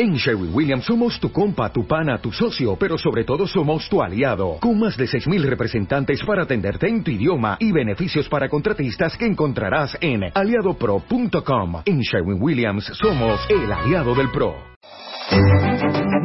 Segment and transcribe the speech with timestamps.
[0.00, 4.00] En Sherwin Williams somos tu compa, tu pana, tu socio, pero sobre todo somos tu
[4.00, 9.16] aliado, con más de 6.000 representantes para atenderte en tu idioma y beneficios para contratistas
[9.16, 11.82] que encontrarás en aliadopro.com.
[11.84, 14.54] En Sherwin Williams somos el aliado del PRO.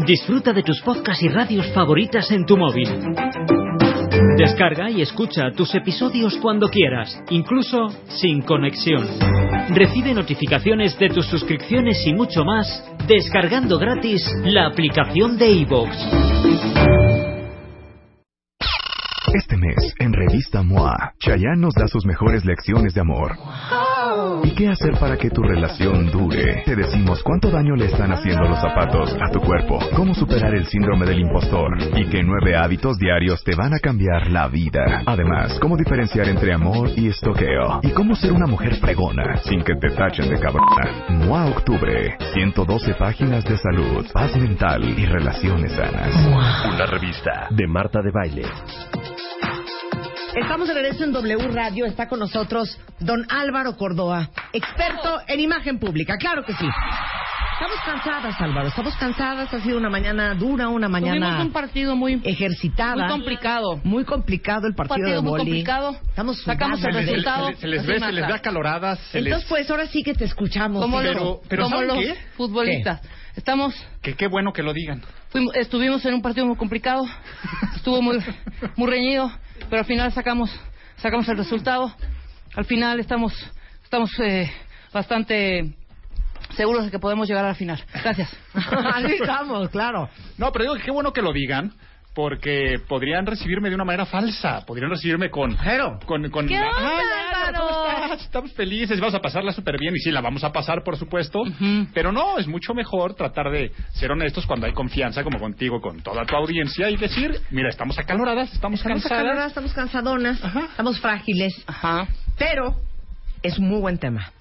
[0.05, 2.87] Disfruta de tus podcasts y radios favoritas en tu móvil.
[4.37, 9.07] Descarga y escucha tus episodios cuando quieras, incluso sin conexión.
[9.69, 15.89] Recibe notificaciones de tus suscripciones y mucho más descargando gratis la aplicación de iVoox.
[19.35, 23.37] Este mes, en Revista MOA, Chayanne nos da sus mejores lecciones de amor.
[24.43, 26.63] ¿Y qué hacer para que tu relación dure?
[26.65, 30.65] Te decimos cuánto daño le están haciendo los zapatos a tu cuerpo, cómo superar el
[30.65, 35.03] síndrome del impostor y qué nueve hábitos diarios te van a cambiar la vida.
[35.05, 39.75] Además, cómo diferenciar entre amor y estoqueo y cómo ser una mujer fregona sin que
[39.75, 41.05] te tachen de cabrona.
[41.09, 46.09] MOA Octubre, 112 páginas de salud, paz mental y relaciones sanas.
[46.73, 48.43] Una revista de Marta de Baile.
[50.35, 51.85] Estamos de regreso en W Radio.
[51.85, 56.17] Está con nosotros don Álvaro Córdoba, experto en imagen pública.
[56.17, 56.65] Claro que sí.
[57.53, 58.67] Estamos cansadas, Álvaro.
[58.67, 59.53] Estamos cansadas.
[59.53, 62.95] Ha sido una mañana dura, una mañana Tuvimos un partido muy ejercitada.
[62.95, 63.79] muy complicado.
[63.83, 65.43] Muy complicado el partido, partido de muy boli.
[65.43, 65.97] complicado.
[66.09, 66.97] Estamos Sacamos sudadas.
[66.97, 67.51] el resultado.
[67.55, 68.99] Se, les ve, se les acaloradas.
[69.11, 69.49] Se Entonces, les...
[69.49, 70.81] pues ahora sí que te escuchamos.
[70.81, 71.05] Como sí.
[71.05, 72.15] los, Pero- pero como ¿saben los qué?
[72.35, 73.01] futbolistas.
[73.35, 75.01] Estamos, Que qué bueno que lo digan.
[75.31, 77.05] fuimos- estuvimos en un partido muy complicado.
[77.75, 78.17] Estuvo muy,
[78.75, 79.31] muy reñido,
[79.69, 80.49] pero al final sacamos,
[80.97, 81.93] sacamos el resultado.
[82.55, 83.33] Al final estamos,
[83.83, 84.51] estamos eh,
[84.93, 85.73] bastante
[86.55, 87.83] seguros de que podemos llegar a la final.
[88.03, 88.35] Gracias.
[88.53, 90.09] Así estamos, claro.
[90.37, 91.73] No, pero digo que qué bueno que lo digan.
[92.15, 94.63] Porque podrían recibirme de una manera falsa.
[94.67, 95.57] Podrían recibirme con.
[95.63, 95.97] Pero.
[96.05, 98.21] Con, con ¿Qué onda, "Ay, Álvaro, ¿cómo Álvaro?" estás?
[98.25, 99.95] Estamos felices, vamos a pasarla súper bien.
[99.95, 101.41] Y sí, la vamos a pasar, por supuesto.
[101.93, 106.01] Pero no, es mucho mejor tratar de ser honestos cuando hay confianza, como contigo, con
[106.03, 109.19] toda tu audiencia, y decir: Mira, estamos acaloradas, estamos, Estamos cansadas.
[109.23, 110.65] acaloradas, estamos cansadonas, Ajá.
[110.69, 111.63] estamos frágiles.
[111.65, 112.07] Ajá.
[112.37, 112.75] Pero
[113.41, 114.31] es un muy buen tema.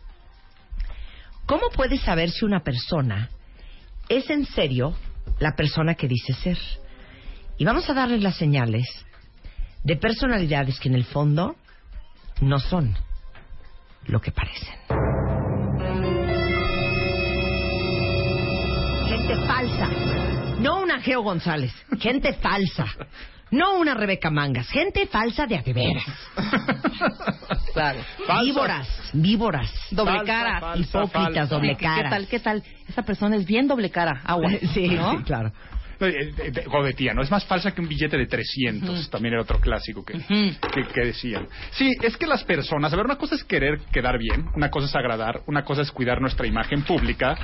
[1.46, 3.30] ¿Cómo puedes saber si una persona
[4.10, 4.94] es en serio
[5.40, 6.58] la persona que dice ser?
[7.62, 8.88] Y vamos a darles las señales
[9.84, 11.54] de personalidades que en el fondo
[12.40, 12.92] no son
[14.06, 14.74] lo que parecen.
[19.06, 19.88] Gente falsa.
[20.58, 21.72] No una Geo González.
[22.00, 22.84] Gente falsa.
[23.52, 24.68] No una Rebeca Mangas.
[24.68, 26.04] Gente falsa de a de veras.
[27.74, 28.00] Claro.
[28.26, 28.42] Falsa.
[28.42, 29.72] Víboras, víboras.
[29.92, 30.60] Doble Falsa, cara.
[30.60, 31.54] falsa, hipócritas, falsa.
[31.54, 32.10] doble ¿Qué cara.
[32.10, 32.26] tal?
[32.26, 32.62] ¿Qué tal?
[32.88, 34.20] Esa persona es bien doble cara.
[34.24, 34.50] Agua.
[34.74, 35.12] Sí, ¿no?
[35.16, 35.52] sí, claro.
[36.00, 37.22] No, eh, eh, ¿no?
[37.22, 39.10] Es más falsa que un billete de 300.
[39.10, 40.18] También era otro clásico que,
[40.92, 41.46] que decían.
[41.72, 42.92] Sí, es que las personas...
[42.92, 45.90] A ver, una cosa es querer quedar bien, una cosa es agradar, una cosa es
[45.90, 47.36] cuidar nuestra imagen pública.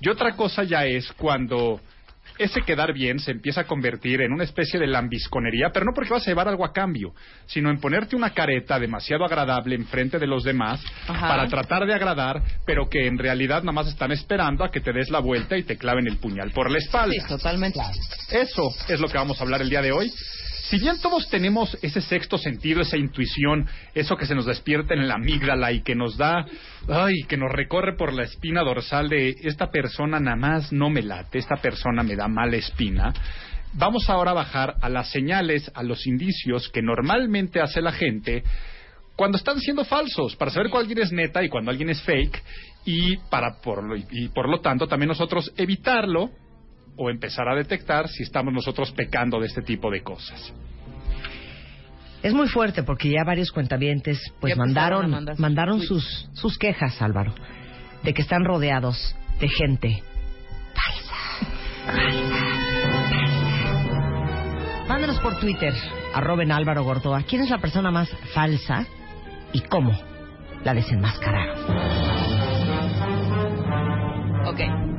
[0.00, 1.80] Y otra cosa ya es cuando
[2.40, 6.10] ese quedar bien se empieza a convertir en una especie de lambisconería, pero no porque
[6.10, 7.12] vas a llevar algo a cambio,
[7.46, 11.28] sino en ponerte una careta demasiado agradable enfrente de los demás Ajá.
[11.28, 14.92] para tratar de agradar, pero que en realidad nada más están esperando a que te
[14.92, 17.14] des la vuelta y te claven el puñal por la espalda.
[17.14, 17.78] Sí, totalmente.
[18.30, 20.10] Eso es lo que vamos a hablar el día de hoy.
[20.70, 25.08] Si bien todos tenemos ese sexto sentido, esa intuición, eso que se nos despierta en
[25.08, 26.46] la amígdala y que nos da,
[26.88, 31.02] ay, que nos recorre por la espina dorsal de esta persona nada más no me
[31.02, 33.12] late, esta persona me da mala espina,
[33.72, 38.44] vamos ahora a bajar a las señales, a los indicios que normalmente hace la gente
[39.16, 42.42] cuando están siendo falsos, para saber cuál alguien es neta y cuando alguien es fake,
[42.84, 46.30] y para por lo, y por lo tanto también nosotros evitarlo
[47.00, 50.52] o empezar a detectar si estamos nosotros pecando de este tipo de cosas.
[52.22, 57.34] Es muy fuerte porque ya varios cuentavientes pues a mandaron mandaron sus sus quejas, Álvaro,
[58.02, 60.02] de que están rodeados de gente
[60.74, 61.16] falsa.
[64.86, 65.72] Mándenos por Twitter,
[66.12, 67.22] arroben Álvaro Gordoa.
[67.22, 68.86] ¿Quién es la persona más falsa
[69.54, 69.98] y cómo
[70.64, 71.56] la desenmascararon?
[74.46, 74.89] Ok.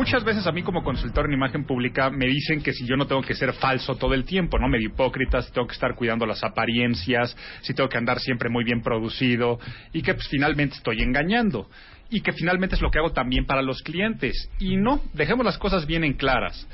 [0.00, 3.06] Muchas veces a mí como consultor en imagen pública me dicen que si yo no
[3.06, 6.24] tengo que ser falso todo el tiempo, no medio hipócrita, si tengo que estar cuidando
[6.24, 9.60] las apariencias, si tengo que andar siempre muy bien producido
[9.92, 11.68] y que pues finalmente estoy engañando
[12.08, 14.48] y que finalmente es lo que hago también para los clientes.
[14.58, 16.66] Y no, dejemos las cosas bien en claras.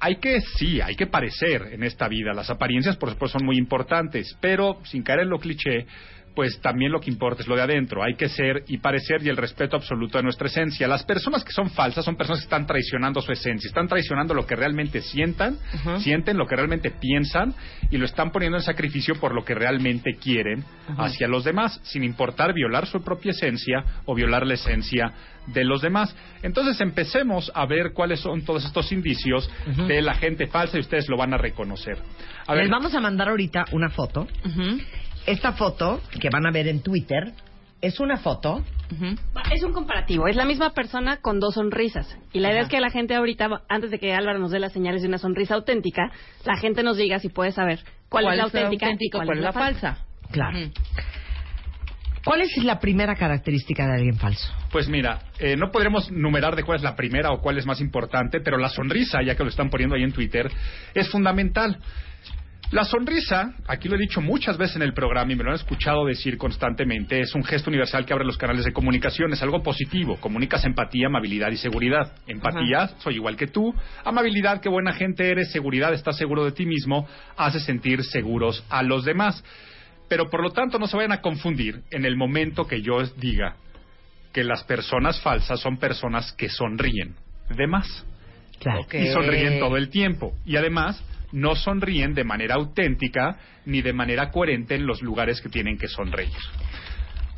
[0.00, 2.32] Hay que, sí, hay que parecer en esta vida.
[2.32, 5.84] Las apariencias, por supuesto, son muy importantes, pero sin caer en lo cliché,
[6.34, 8.02] pues también lo que importa es lo de adentro.
[8.02, 10.88] Hay que ser y parecer y el respeto absoluto de nuestra esencia.
[10.88, 14.46] Las personas que son falsas son personas que están traicionando su esencia, están traicionando lo
[14.46, 15.58] que realmente sientan,
[15.98, 17.54] sienten lo que realmente piensan
[17.90, 20.64] y lo están poniendo en sacrificio por lo que realmente quieren
[20.98, 25.12] hacia los demás, sin importar violar su propia esencia o violar la esencia
[25.46, 26.14] de los demás.
[26.42, 29.50] Entonces empecemos a ver cuáles son todos estos indicios
[29.86, 31.98] de la gente falsa y ustedes lo van a reconocer.
[32.46, 34.26] A ver, Les vamos a mandar ahorita una foto.
[35.26, 37.32] Esta foto que van a ver en Twitter
[37.80, 38.62] es una foto.
[39.52, 40.28] Es un comparativo.
[40.28, 42.16] Es la misma persona con dos sonrisas.
[42.32, 44.72] Y la idea es que la gente ahorita, antes de que Álvaro nos dé las
[44.72, 46.10] señales de una sonrisa auténtica,
[46.44, 49.52] la gente nos diga si puede saber cuál, es la auténtica y cuál, es la
[49.52, 49.98] falsa.
[50.30, 50.70] Claro.
[52.24, 54.50] ¿Cuál es la primera característica de alguien falso?
[54.72, 57.82] Pues mira, eh, no podremos numerar de cuál es la primera o cuál es más
[57.82, 60.50] importante, pero la sonrisa, ya que lo están poniendo ahí en Twitter,
[60.94, 61.78] es fundamental.
[62.70, 65.56] La sonrisa, aquí lo he dicho muchas veces en el programa y me lo han
[65.56, 69.62] escuchado decir constantemente, es un gesto universal que abre los canales de comunicación, es algo
[69.62, 72.12] positivo, comunicas empatía, amabilidad y seguridad.
[72.26, 73.72] Empatía, soy igual que tú,
[74.04, 77.06] amabilidad, qué buena gente eres, seguridad, estás seguro de ti mismo,
[77.36, 79.44] hace sentir seguros a los demás.
[80.08, 83.18] Pero por lo tanto no se vayan a confundir en el momento que yo os
[83.20, 83.56] diga
[84.32, 87.14] que las personas falsas son personas que sonríen
[87.56, 88.04] de más
[88.58, 88.86] Claro.
[88.92, 90.32] y sonríen todo el tiempo.
[90.44, 91.02] Y además,
[91.34, 93.36] no sonríen de manera auténtica
[93.66, 96.30] ni de manera coherente en los lugares que tienen que sonreír.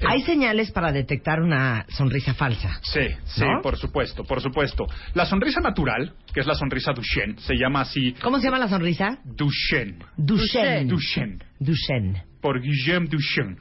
[0.07, 2.79] Hay señales para detectar una sonrisa falsa.
[2.83, 3.63] Sí, sí, ¿No?
[3.63, 4.87] por supuesto, por supuesto.
[5.15, 8.69] La sonrisa natural, que es la sonrisa Duchenne, se llama así ¿Cómo se llama la
[8.69, 9.19] sonrisa?
[9.25, 9.99] Duchenne.
[10.19, 10.85] Duchenne.
[10.85, 11.39] Duchenne.
[11.59, 12.25] Duchenne.
[12.47, 13.57] Por Guillaume Duchenne.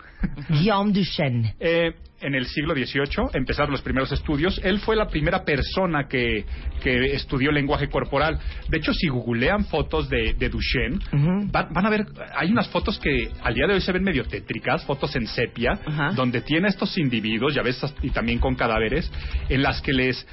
[0.47, 1.55] Guillaume Duchenne.
[1.59, 1.91] Eh,
[2.21, 4.61] en el siglo XVIII empezaron los primeros estudios.
[4.63, 6.45] Él fue la primera persona que,
[6.81, 8.39] que estudió lenguaje corporal.
[8.69, 11.47] De hecho, si googlean fotos de, de Duchenne, Ujú.
[11.51, 12.05] van, van a ver,
[12.35, 15.79] hay unas fotos que al día de hoy se ven medio tétricas, fotos en sepia,
[15.85, 16.11] Ajá.
[16.11, 19.11] donde tiene estos individuos, ya ves, y también con cadáveres,
[19.49, 20.25] en las que les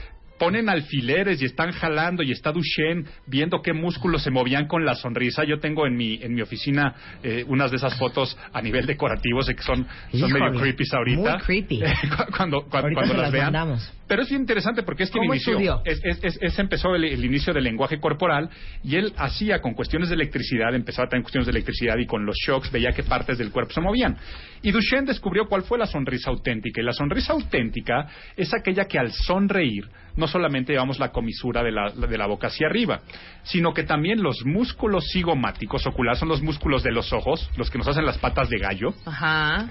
[0.42, 4.96] ponen alfileres y están jalando y está Duchenne viendo qué músculos se movían con la
[4.96, 5.44] sonrisa.
[5.44, 9.40] Yo tengo en mi en mi oficina eh, unas de esas fotos a nivel decorativo,
[9.44, 11.20] sé que son, son Híjole, medio creepy ahorita.
[11.36, 11.80] muy creepy.
[12.36, 13.44] cuando cuando, cuando las las vean.
[13.52, 13.92] mandamos.
[14.08, 15.80] Pero es interesante porque es ¿Cómo inició.
[15.84, 18.50] Es, es, es- es empezó el, el inicio del lenguaje corporal
[18.82, 22.36] y él hacía con cuestiones de electricidad, empezaba también cuestiones de electricidad y con los
[22.44, 24.16] shocks veía qué partes del cuerpo se movían.
[24.60, 26.80] Y Duchenne descubrió cuál fue la sonrisa auténtica.
[26.82, 28.06] Y la sonrisa auténtica
[28.36, 32.48] es aquella que al sonreír no solamente llevamos la comisura de la, de la boca
[32.48, 33.00] hacia arriba,
[33.42, 37.78] sino que también los músculos cigomáticos oculares son los músculos de los ojos, los que
[37.78, 39.68] nos hacen las patas de gallo, Ajá.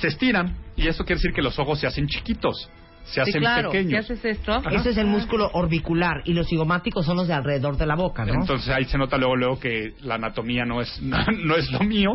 [0.00, 2.70] se estiran y eso quiere decir que los ojos se hacen chiquitos,
[3.04, 3.70] se Sí, hacen claro.
[3.70, 4.04] Si pequeños.
[4.10, 7.86] haces esto, Ese es el músculo orbicular y los cigomáticos son los de alrededor de
[7.86, 8.34] la boca, ¿no?
[8.34, 12.14] Entonces ahí se nota luego, luego que la anatomía no es, no, es lo mío.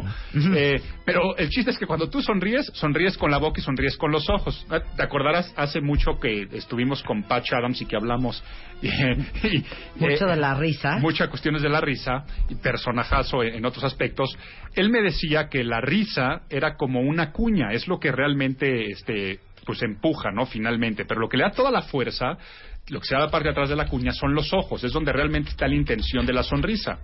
[0.55, 3.97] Eh, pero el chiste es que cuando tú sonríes, sonríes con la boca y sonríes
[3.97, 4.65] con los ojos.
[4.69, 8.43] Ah, ¿Te acordarás hace mucho que estuvimos con Patch Adams y que hablamos?
[8.81, 9.65] y, y-
[9.97, 10.97] Mucho eh, de la risa.
[10.97, 14.29] Muchas cuestiones de la risa y personajazo en, en otros aspectos.
[14.75, 19.39] Él me decía que la risa era como una cuña, es lo que realmente este,
[19.69, 20.47] pues empuja, ¿no?
[20.47, 21.05] Finalmente.
[21.05, 22.39] Pero lo que le da toda la fuerza,
[22.87, 24.91] lo que se da la parte de atrás de la cuña son los ojos, es
[24.91, 26.97] donde realmente está la intención de la sonrisa.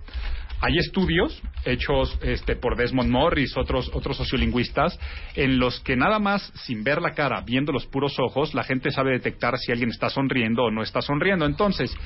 [0.60, 4.98] Hay estudios hechos este, por Desmond Morris, otros, otros sociolingüistas,
[5.36, 8.90] en los que nada más sin ver la cara, viendo los puros ojos, la gente
[8.90, 11.46] sabe detectar si alguien está sonriendo o no está sonriendo.
[11.46, 11.96] Entonces,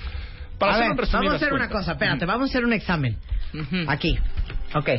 [0.59, 2.75] para a hacer ver, un vamos a hacer una cosa, espérate, vamos a hacer un
[2.75, 3.17] examen.
[3.89, 4.15] Aquí.
[4.75, 4.91] Ok.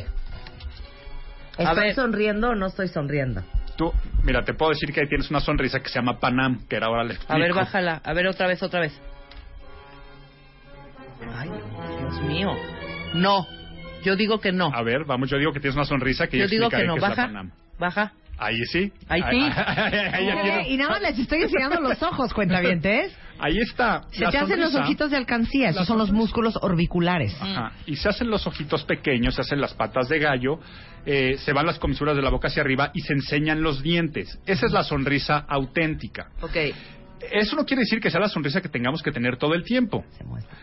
[1.57, 3.43] ¿Estoy sonriendo o no estoy sonriendo?
[3.77, 3.91] Tú,
[4.23, 7.03] mira, te puedo decir que ahí tienes una sonrisa que se llama Panam, que ahora
[7.03, 7.33] le explico.
[7.33, 8.01] a ver, bájala.
[8.03, 8.99] A ver, otra vez, otra vez.
[11.35, 11.49] Ay,
[11.99, 12.51] Dios mío.
[13.13, 13.45] No.
[14.03, 14.71] Yo digo que no.
[14.73, 16.93] A ver, vamos, yo digo que tienes una sonrisa que Yo ya digo que no.
[16.95, 17.25] qué es la Baja.
[17.27, 17.51] Panam.
[17.79, 18.11] Baja.
[18.41, 18.91] Ahí sí.
[19.07, 19.39] Ahí sí.
[19.55, 23.15] Ahí, y nada más les estoy enseñando los ojos, cuentavientes.
[23.37, 24.01] ahí está.
[24.11, 27.35] Se te hacen los ojitos de alcancía, esos son los músculos orbiculares.
[27.39, 27.73] Ajá.
[27.85, 30.59] Y se hacen los ojitos pequeños, se hacen las patas de gallo,
[31.05, 34.39] eh, se van las comisuras de la boca hacia arriba y se enseñan los dientes.
[34.47, 36.31] Esa es la sonrisa auténtica.
[36.41, 36.57] Ok.
[37.31, 40.03] Eso no quiere decir que sea la sonrisa que tengamos que tener todo el tiempo.
[40.17, 40.57] Se muestra.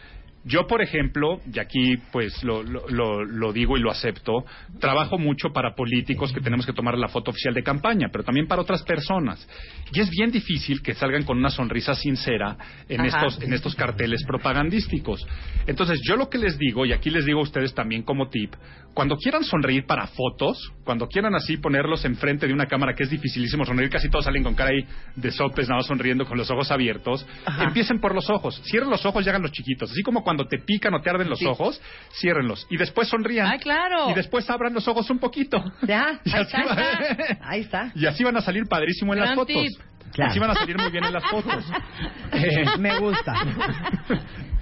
[0.49, 4.45] Yo, por ejemplo, y aquí pues lo, lo- lo- digo y lo acepto,
[4.81, 8.47] trabajo mucho para políticos que tenemos que tomar la foto oficial de campaña, pero también
[8.47, 9.47] para otras personas.
[9.93, 12.57] Y es bien difícil que salgan con una sonrisa sincera
[12.89, 13.27] en, Ajá.
[13.27, 15.27] estos, en estos carteles propagandísticos.
[15.67, 18.55] Entonces, yo lo que les digo, y aquí les digo a ustedes también como tip,
[18.99, 23.11] cuando quieran sonreír para fotos, cuando quieran así ponerlos enfrente de una cámara, que es
[23.11, 26.51] dificilísimo sonreír, casi todos salen con cara ahí de sopes, nada más sonriendo con los
[26.51, 27.63] ojos abiertos, Ajá.
[27.63, 30.59] empiecen por los ojos, cierren los ojos y hagan los chiquitos, así como cuando te
[30.59, 32.67] pican o te arden los ojos, ciérrenlos.
[32.71, 33.47] Y después sonrían.
[33.47, 34.11] ¡Ay, claro!
[34.11, 35.63] Y después abran los ojos un poquito.
[35.83, 37.93] Ya, Y ahí está, va- ahí está.
[37.95, 39.55] Y así van a salir padrísimo en las fotos.
[39.63, 39.81] tip.
[40.13, 40.31] Claro.
[40.33, 41.65] Así van a salir muy bien en las fotos.
[42.33, 43.33] Eh, Me gusta.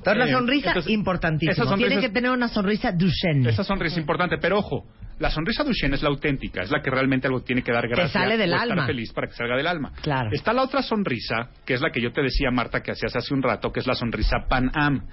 [0.00, 1.52] Entonces, la Eh, sonrisa, entonces, importantísimo.
[1.52, 3.48] esa sonrisa Tiene es- que tener una sonrisa Duchenne.
[3.50, 4.86] Esa sonrisa es importante, pero ojo,
[5.18, 8.12] la sonrisa Duchenne es la auténtica, es la que realmente algo tiene que dar gracias
[8.12, 8.86] sale del o estar alma.
[8.86, 9.92] feliz para que salga del alma.
[10.02, 10.30] Claro.
[10.32, 13.34] Está la otra sonrisa, que es la que yo te decía, Marta, que hacías hace
[13.34, 15.06] un rato, que es la sonrisa Pan Am.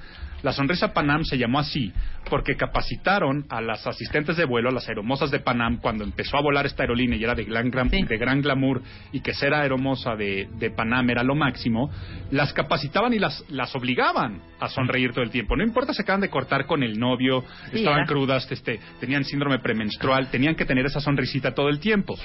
[0.43, 1.91] La sonrisa Pan Am se llamó así
[2.29, 6.37] porque capacitaron a las asistentes de vuelo, a las aeromosas de Pan Am, cuando empezó
[6.37, 8.03] a volar esta aerolínea y era de gran, gran- Sí.
[8.03, 11.89] de gran glamour y que ser aeromosa de, de Pan Am era lo máximo,
[12.31, 15.55] las capacitaban y las, las obligaban a sonreír todo el tiempo.
[15.55, 19.59] No importa si acaban de cortar con el novio, Sí, estaban crudas, este, tenían síndrome
[19.59, 22.15] premenstrual, tenían que tener esa sonrisita todo el tiempo.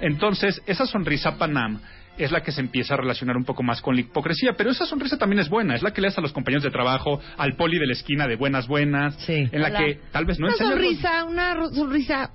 [0.00, 1.80] Entonces, esa sonrisa Panam
[2.24, 4.86] es la que se empieza a relacionar un poco más con la hipocresía, pero esa
[4.86, 7.54] sonrisa también es buena, es la que le das a los compañeros de trabajo, al
[7.56, 9.48] poli de la esquina de buenas buenas, Sí.
[9.50, 9.78] en la Hola.
[9.78, 12.30] que tal vez no una enseñas los- sonrisa, una sonrisa,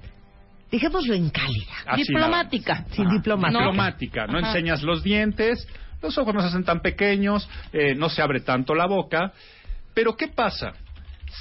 [0.72, 1.74] dejémoslo en cálida.
[1.86, 2.86] Así Diplomática.
[2.92, 3.12] Sí, Ajá.
[3.14, 3.60] diplomática.
[3.60, 4.48] Diplomática, no Ajá.
[4.50, 5.68] enseñas los dientes,
[6.02, 9.32] los ojos no se hacen tan pequeños, eh, no se abre tanto la boca.
[9.94, 10.74] Pero ¿qué pasa?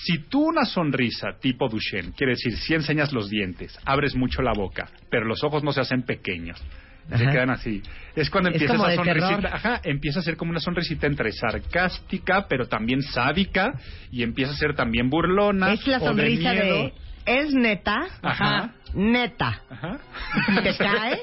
[0.06, 4.52] Si tú una sonrisa tipo Duchenne, quiere decir, si enseñas los dientes, abres mucho la
[4.52, 6.60] boca, pero los ojos no se hacen pequeños,
[7.08, 7.82] se quedan así.
[8.16, 11.32] Es cuando Es empieza como esa sonrisita, ajá, empieza a ser como una sonrisita entre
[11.32, 13.72] sarcástica, pero también sádica,
[14.10, 15.72] y empieza a ser también burlona.
[15.72, 16.92] Es la sonrisa de, de, miedo.
[17.26, 18.74] es neta, Ajá.
[18.94, 19.62] neta.
[19.70, 19.98] Ajá.
[20.62, 21.20] ¿Te cae?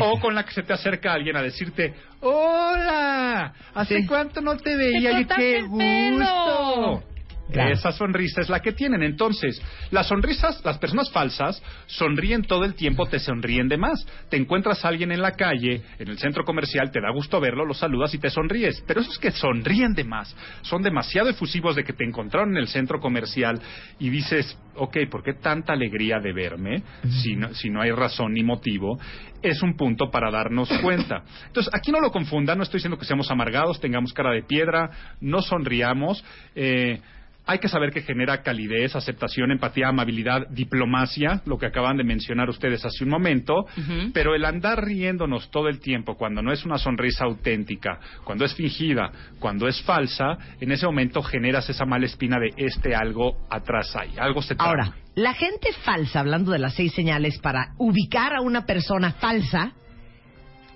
[0.00, 3.52] O con la que se te acerca alguien a decirte, ¡Hola!
[3.74, 4.06] ¿Hace Sí.
[4.06, 5.12] cuánto no te veía?
[5.12, 6.96] y cortaste ¡Qué el pelo!
[6.96, 7.11] gusto!
[7.50, 7.72] Claro.
[7.72, 9.02] Esa sonrisa es la que tienen.
[9.02, 14.06] Entonces, las sonrisas, las personas falsas, sonríen todo el tiempo, te sonríen de más.
[14.30, 17.64] Te encuentras a alguien en la calle, en el centro comercial, te da gusto verlo,
[17.64, 18.82] lo saludas y te sonríes.
[18.86, 22.68] Pero esos que sonríen de más, son demasiado efusivos de que te encontraron en el
[22.68, 23.60] centro comercial
[23.98, 26.82] y dices, ok, ¿por qué tanta alegría de verme
[27.22, 28.98] si no, si no hay razón ni motivo?
[29.42, 31.22] Es un punto para darnos cuenta.
[31.46, 34.90] Entonces, aquí no lo confundan, no estoy diciendo que seamos amargados, tengamos cara de piedra,
[35.20, 36.24] no sonriamos.
[36.54, 37.00] Eh,
[37.44, 42.48] hay que saber que genera calidez, aceptación, empatía, amabilidad, diplomacia, lo que acaban de mencionar
[42.48, 43.66] ustedes hace un momento,
[44.14, 48.54] pero el andar riéndonos todo el tiempo cuando no es una sonrisa auténtica, cuando es
[48.54, 53.94] fingida, cuando es falsa, en ese momento generas esa mala espina de este algo atrás
[53.96, 54.54] hay, algo se.
[54.58, 59.72] Ahora, la gente falsa, hablando de las seis señales para ubicar a una persona falsa,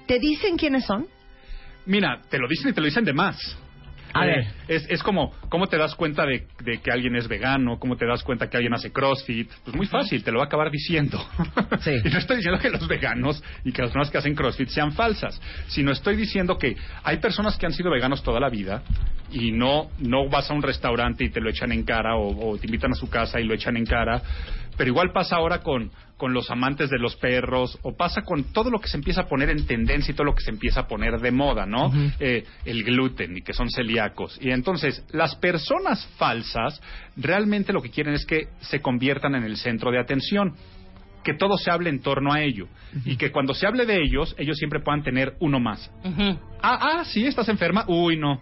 [0.06, 1.06] ¿te dicen quiénes son?
[1.86, 3.56] Mira, te lo dicen y te lo dicen de más.
[4.20, 4.46] A Eh, ver.
[4.68, 7.78] Es, es como, ¿cómo te das cuenta de, de que alguien es vegano?
[7.78, 9.50] ¿Cómo te das cuenta que alguien hace CrossFit?
[9.64, 11.18] Pues muy fácil, te lo va a acabar diciendo.
[11.80, 11.90] Sí.
[12.04, 14.92] y no estoy diciendo que los veganos y que las personas que hacen CrossFit sean
[14.92, 18.82] falsas, sino estoy diciendo que hay personas que han sido veganos toda la vida
[19.30, 22.58] y no, no vas a un restaurante y te lo echan en cara o, o
[22.58, 24.22] te invitan a su casa y lo echan en cara,
[24.76, 28.70] pero igual pasa ahora con, con los amantes de los perros o pasa con todo
[28.70, 30.86] lo que se empieza a poner en tendencia y todo lo que se empieza a
[30.88, 31.92] poner de moda, ¿no?
[32.20, 34.38] Eh, el gluten y que son celíacos.
[34.40, 36.80] Y entonces, las personas falsas
[37.16, 40.54] realmente lo que quieren es que se conviertan en el centro de atención
[41.26, 42.68] que todo se hable en torno a ello
[43.04, 45.90] y que cuando se hable de ellos, ellos siempre puedan tener uno más.
[46.62, 47.84] Ah, ah, sí, estás enferma.
[47.88, 48.40] Uy, no.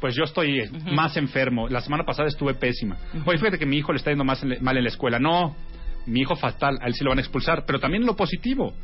[0.00, 1.68] Pues yo estoy eh, más enfermo.
[1.68, 2.96] La semana pasada estuve pésima.
[3.26, 5.18] Oye, fíjate que mi hijo le está yendo más en mal en la escuela.
[5.18, 5.54] No,
[6.06, 7.64] mi hijo fatal, a él sí lo van a expulsar.
[7.66, 8.74] Pero también lo positivo.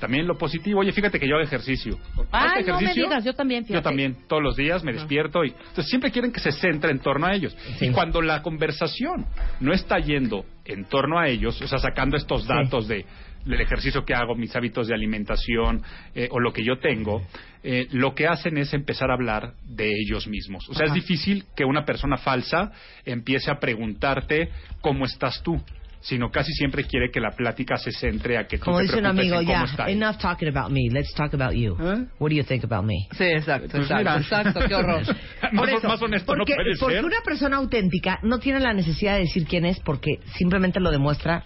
[0.00, 0.80] También lo positivo.
[0.80, 1.98] Oye, fíjate que yo hago ejercicio.
[2.32, 3.04] Ah, ¿Haces no me ejercicio?
[3.04, 6.40] digas, yo también, Yo también, todos los días me despierto y entonces siempre quieren que
[6.40, 7.56] se centre en torno a ellos.
[7.78, 7.86] Sí.
[7.86, 9.26] Y cuando la conversación
[9.60, 13.04] no está yendo en torno a ellos, o sea, sacando estos datos de
[13.44, 15.82] del ejercicio que hago, mis hábitos de alimentación
[16.14, 17.22] eh, o lo que yo tengo,
[17.62, 20.68] eh, lo que hacen es empezar a hablar de ellos mismos.
[20.68, 22.72] O sea, es difícil que una persona falsa
[23.04, 24.48] empiece a preguntarte
[24.80, 25.60] cómo estás tú,
[26.06, 28.98] sino casi siempre quiere que la plática se centre a que tú Como te dice
[28.98, 29.92] un amigo, en cómo él.
[30.02, 31.74] enough talking about me, let's talk about you.
[31.80, 32.04] ¿Eh?
[32.18, 33.08] What do you think about me?
[33.16, 35.02] Sí, exacto, Pues exacto, exacto, qué horror.
[35.42, 37.04] más, Por eso, más honesto porque, no puede porque ser.
[37.06, 41.44] una persona auténtica no tiene la necesidad de decir quién es porque simplemente lo demuestra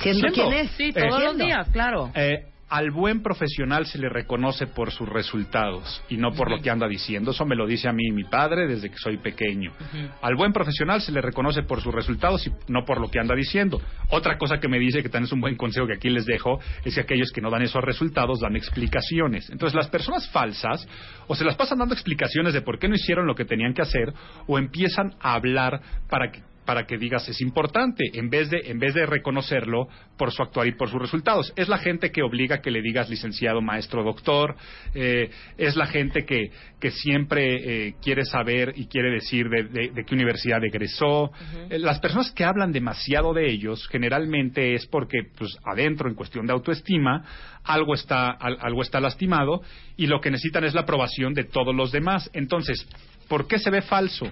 [0.00, 0.34] siendo, Siendo.
[0.50, 0.70] quién es.
[0.72, 2.10] Sí, todos los días, claro.
[2.16, 6.70] Eh, al buen profesional se le reconoce por sus resultados y no por lo que
[6.70, 7.30] anda diciendo.
[7.30, 9.72] Eso me lo dice a mí mi padre desde que soy pequeño.
[10.20, 13.34] Al buen profesional se le reconoce por sus resultados y no por lo que anda
[13.34, 13.80] diciendo.
[14.10, 16.60] Otra cosa que me dice, que también es un buen consejo que aquí les dejo,
[16.84, 19.48] es que aquellos que no dan esos resultados dan explicaciones.
[19.50, 20.86] Entonces las personas falsas
[21.26, 23.82] o se las pasan dando explicaciones de por qué no hicieron lo que tenían que
[23.82, 24.12] hacer
[24.46, 28.78] o empiezan a hablar para que para que digas es importante, en vez de, en
[28.78, 31.50] vez de reconocerlo por su actuar y por sus resultados.
[31.56, 34.54] Es la gente que obliga que le digas licenciado, maestro, doctor,
[34.94, 40.14] eh, es la gente que, que siempre eh, quiere saber y quiere decir de, qué
[40.14, 41.30] universidad egresó.
[41.70, 46.44] Eh, las personas que hablan demasiado de ellos generalmente es porque pues, adentro, en cuestión
[46.44, 47.24] de autoestima,
[47.64, 49.62] algo está, algo está lastimado
[49.96, 52.28] y lo que necesitan es la aprobación de todos los demás.
[52.34, 52.86] Entonces,
[53.26, 54.30] ¿por qué se ve falso?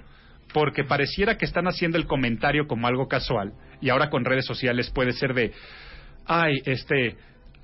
[0.56, 4.90] Porque pareciera que están haciendo el comentario como algo casual y ahora con redes sociales
[4.90, 5.52] puede ser de,
[6.24, 7.14] ay, este,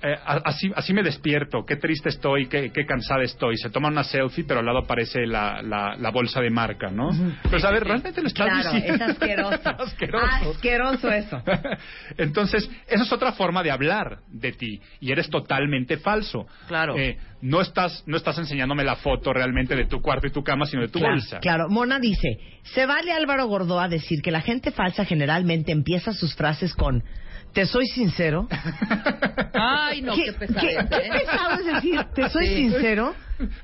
[0.05, 3.55] eh, así, así me despierto, qué triste estoy, qué, qué, cansada estoy.
[3.55, 7.09] Se toma una selfie, pero al lado aparece la, la, bolsa de marca, ¿no?
[7.49, 9.05] Pues a ver, realmente lo estás claro, diciendo.
[9.05, 9.69] es asqueroso.
[9.69, 10.51] asqueroso.
[10.51, 11.41] asqueroso eso.
[12.17, 16.47] Entonces, esa es otra forma de hablar de ti y eres totalmente falso.
[16.67, 16.97] Claro.
[16.97, 20.65] Eh, no estás, no estás enseñándome la foto realmente de tu cuarto y tu cama,
[20.65, 21.39] sino de tu bolsa.
[21.39, 26.35] Claro, Mona dice, se vale Álvaro Gordoa decir que la gente falsa generalmente empieza sus
[26.35, 27.03] frases con
[27.53, 28.47] te soy sincero.
[29.53, 30.67] Ay, no, qué, pesado.
[30.67, 31.11] ¿Qué, ¿eh?
[31.11, 33.15] pesado es decir, te soy sincero.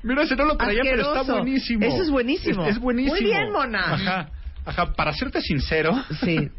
[0.02, 1.84] Mira, ese no lo traía, pero está buenísimo.
[1.84, 2.66] Eso es buenísimo.
[2.66, 3.14] Es, buenísimo.
[3.14, 3.94] Muy bien, Mona.
[3.94, 4.30] Ajá.
[4.64, 5.92] Ajá, para serte sincero.
[6.20, 6.50] Sí.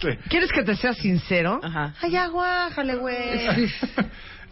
[0.28, 1.60] ¿Quieres que te sea sincero?
[1.62, 1.94] Ajá.
[2.00, 3.68] Ay, aguájale, güey.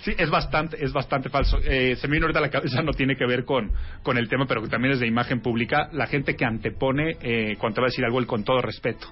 [0.00, 1.58] Sí, es bastante, es bastante falso.
[1.64, 3.72] Eh, se me vino ahorita la cabeza, no tiene que ver con,
[4.04, 5.88] con el tema, pero que también es de imagen pública.
[5.92, 9.08] La gente que antepone, eh, cuando te va a decir algo, el con todo respeto.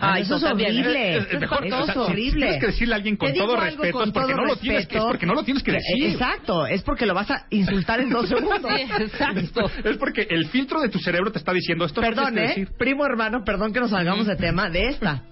[0.00, 1.16] Ay, eso, es horrible.
[1.16, 2.46] Es, mejor, eso es horrible.
[2.46, 5.26] tienes que decirle a alguien con todo respeto, es porque, no lo tienes, es porque
[5.26, 6.10] no lo tienes que decir.
[6.10, 8.60] Exacto, es porque lo vas a insultar en dos segundos.
[8.74, 9.70] Sí, exacto.
[9.84, 12.00] Es porque el filtro de tu cerebro te está diciendo esto.
[12.00, 12.48] Perdón, no ¿eh?
[12.48, 12.68] Decir.
[12.78, 15.22] Primo hermano, perdón que nos salgamos de tema de esta.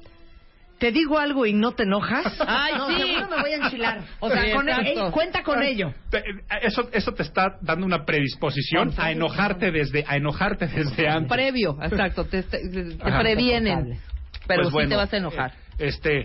[0.83, 2.27] ¿Te digo algo y no te enojas?
[2.47, 2.97] Ay, no, sí.
[2.97, 4.01] seguro me voy a enchilar.
[4.19, 5.95] O sea, con eh, cuenta con ello.
[6.61, 11.31] Eso, eso te está dando una predisposición a enojarte desde, a enojarte desde antes.
[11.31, 12.25] Previo, exacto.
[12.25, 14.01] Te, te, te previenen.
[14.47, 15.53] Pero pues sí te vas a enojar.
[15.79, 16.25] Este,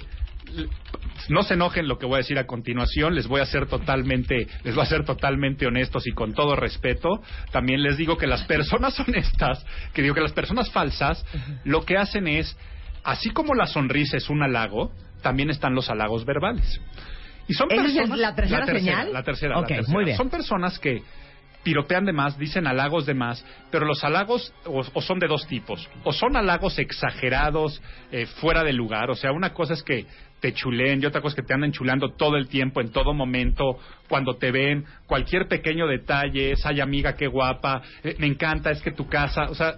[1.30, 4.48] no se enojen lo que voy a decir a continuación, les voy a ser totalmente,
[4.64, 7.22] les voy a ser totalmente honestos y con todo respeto.
[7.52, 11.26] También les digo que las personas honestas, que digo que las personas falsas,
[11.64, 12.58] lo que hacen es
[13.04, 16.80] así como la sonrisa es un halago, también están los halagos verbales.
[17.48, 19.14] Y son personas, es la tercera, señal?
[19.14, 20.18] La tercera, okay, Muy bien.
[20.18, 21.02] Son personas que
[21.68, 25.90] piropean de más, dicen halagos de más, pero los halagos o, son de dos tipos.
[26.06, 29.10] O son halagos exagerados, eh, fuera de lugar.
[29.10, 30.06] O sea, una cosa es que
[30.40, 33.14] te chuleen y otra cosa es que te andan chulando todo el tiempo, en todo
[33.14, 38.72] momento, cuando te ven, cualquier pequeño detalle, es, ay amiga, qué guapa, eh, me encanta,
[38.72, 39.74] es que tu casa, o sea,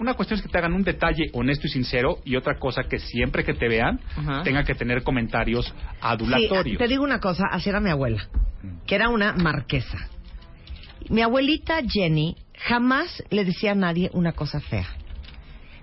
[0.00, 2.98] una cuestión es que te hagan un detalle honesto y sincero y otra cosa que
[2.98, 4.00] siempre que te vean
[4.42, 6.78] tenga que tener comentarios adulatorios.
[6.78, 8.28] te digo una cosa, así era mi abuela,
[8.88, 10.08] que era una marquesa.
[11.08, 14.86] Mi abuelita Jenny jamás le decía a nadie una cosa fea.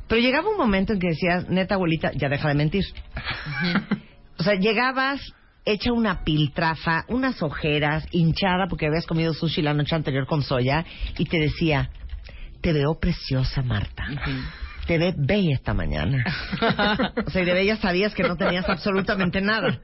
[0.08, 2.86] Pero llegaba un momento en que decías, neta abuelita, ya deja de mentir.
[4.38, 5.22] o sea, llegabas
[5.66, 10.86] hecha una piltrafa, unas ojeras, hinchada porque habías comido sushi la noche anterior con soya
[11.18, 11.90] y te decía,
[12.62, 14.06] te veo preciosa, Marta.
[14.88, 16.24] Te ves bella esta mañana.
[17.26, 19.80] o sea, y de bella sabías que no tenías absolutamente nada.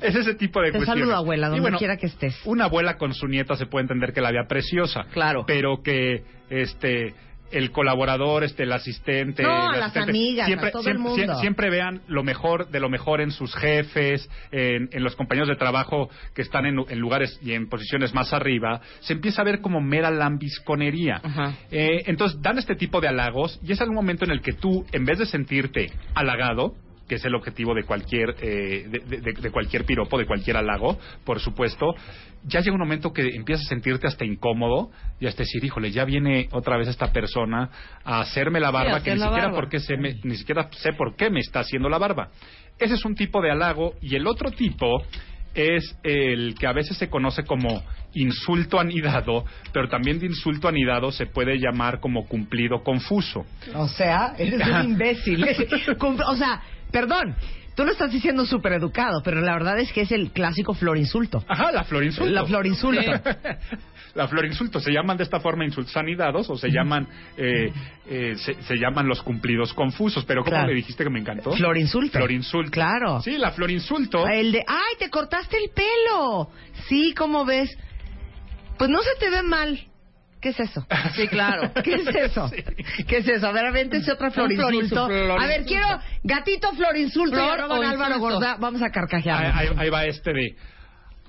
[0.00, 2.36] Es ese tipo de Te saludo, abuela, donde quiera que estés.
[2.44, 5.06] Una abuela con su nieta se puede entender que la vea preciosa.
[5.12, 5.44] Claro.
[5.46, 7.14] Pero que, este
[7.50, 11.40] el colaborador, este, el asistente, no, las amigas, siempre, todo siempre, el mundo.
[11.40, 15.56] siempre vean lo mejor de lo mejor en sus jefes, en, en los compañeros de
[15.56, 19.60] trabajo que están en, en, lugares y en posiciones más arriba, se empieza a ver
[19.60, 21.20] como mera lambisconería.
[21.70, 24.84] Eh, entonces dan este tipo de halagos y es algún momento en el que tú,
[24.92, 26.74] en vez de sentirte halagado,
[27.08, 30.98] que es el objetivo de cualquier eh, de, de, de, cualquier piropo, de cualquier halago,
[31.24, 31.94] por supuesto,
[32.44, 36.04] ya llega un momento que empiezas a sentirte hasta incómodo y hasta decir, híjole, ya
[36.04, 37.70] viene otra vez esta persona
[38.04, 39.56] a hacerme la barba sí, que ni siquiera, barba.
[39.56, 42.30] por qué se me, ni siquiera sé por qué me está haciendo la barba.
[42.78, 45.02] Ese es un tipo de halago y el otro tipo
[45.54, 47.82] es el que a veces se conoce como
[48.14, 53.44] insulto anidado, pero también de insulto anidado se puede llamar como cumplido confuso.
[53.74, 55.44] O sea, eres un imbécil.
[56.26, 57.34] o sea, perdón,
[57.74, 61.44] tú lo estás diciendo súper educado, pero la verdad es que es el clásico florinsulto.
[61.48, 62.32] Ajá, la florinsulto.
[62.32, 63.00] La florinsulto.
[64.14, 64.80] la florinsulto.
[64.80, 67.72] Se llaman de esta forma insultos anidados o se llaman eh,
[68.08, 70.24] eh, se, se, llaman los cumplidos confusos.
[70.24, 70.68] Pero ¿cómo Claro.
[70.68, 71.52] le dijiste que me encantó?
[71.52, 72.18] Florinsulto.
[72.18, 72.70] Florinsulto.
[72.72, 73.20] Claro.
[73.20, 74.26] Sí, la florinsulto.
[74.26, 76.50] El de, ay, te cortaste el pelo.
[76.88, 77.70] Sí, ¿cómo ves?
[78.76, 79.87] Pues no se te ve mal.
[80.40, 80.86] ¿Qué es eso?
[81.16, 81.72] Sí, claro.
[81.84, 82.50] ¿Qué es eso?
[83.06, 83.46] ¿Qué es eso?
[83.48, 85.06] A ver, avéntense otra florinsulto.
[85.06, 85.38] florinsulto.
[85.40, 85.86] A ver, quiero
[86.22, 88.18] gatito florinsulto y Flor o Álvaro.
[88.18, 88.56] Gorda.
[88.58, 89.52] Vamos a Ahí, carcajear.
[89.56, 90.56] ahí- ahí va este de.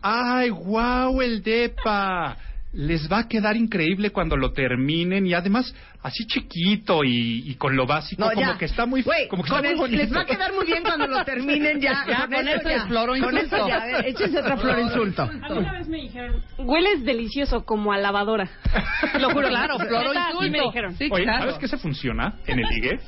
[0.02, 2.38] ¡Ay, guau, el depa!
[2.72, 7.88] Les va a quedar increíble cuando lo terminen y además así chiquito y, con lo
[7.88, 10.84] básico como que está muy como que está muy les va a quedar muy bien
[10.84, 12.86] cuando lo terminen ya, con, eso, ya.
[12.86, 15.24] floro con eso ya échense otro flor insulto.
[15.24, 18.50] A una vez me dijeron hueles delicioso como a lavadora.
[19.20, 19.48] Lo juro.
[19.50, 20.96] Claro floro insulto y me dijeron.
[20.96, 23.00] Sí, Oye, ¿sabes qué se funciona en el ligue?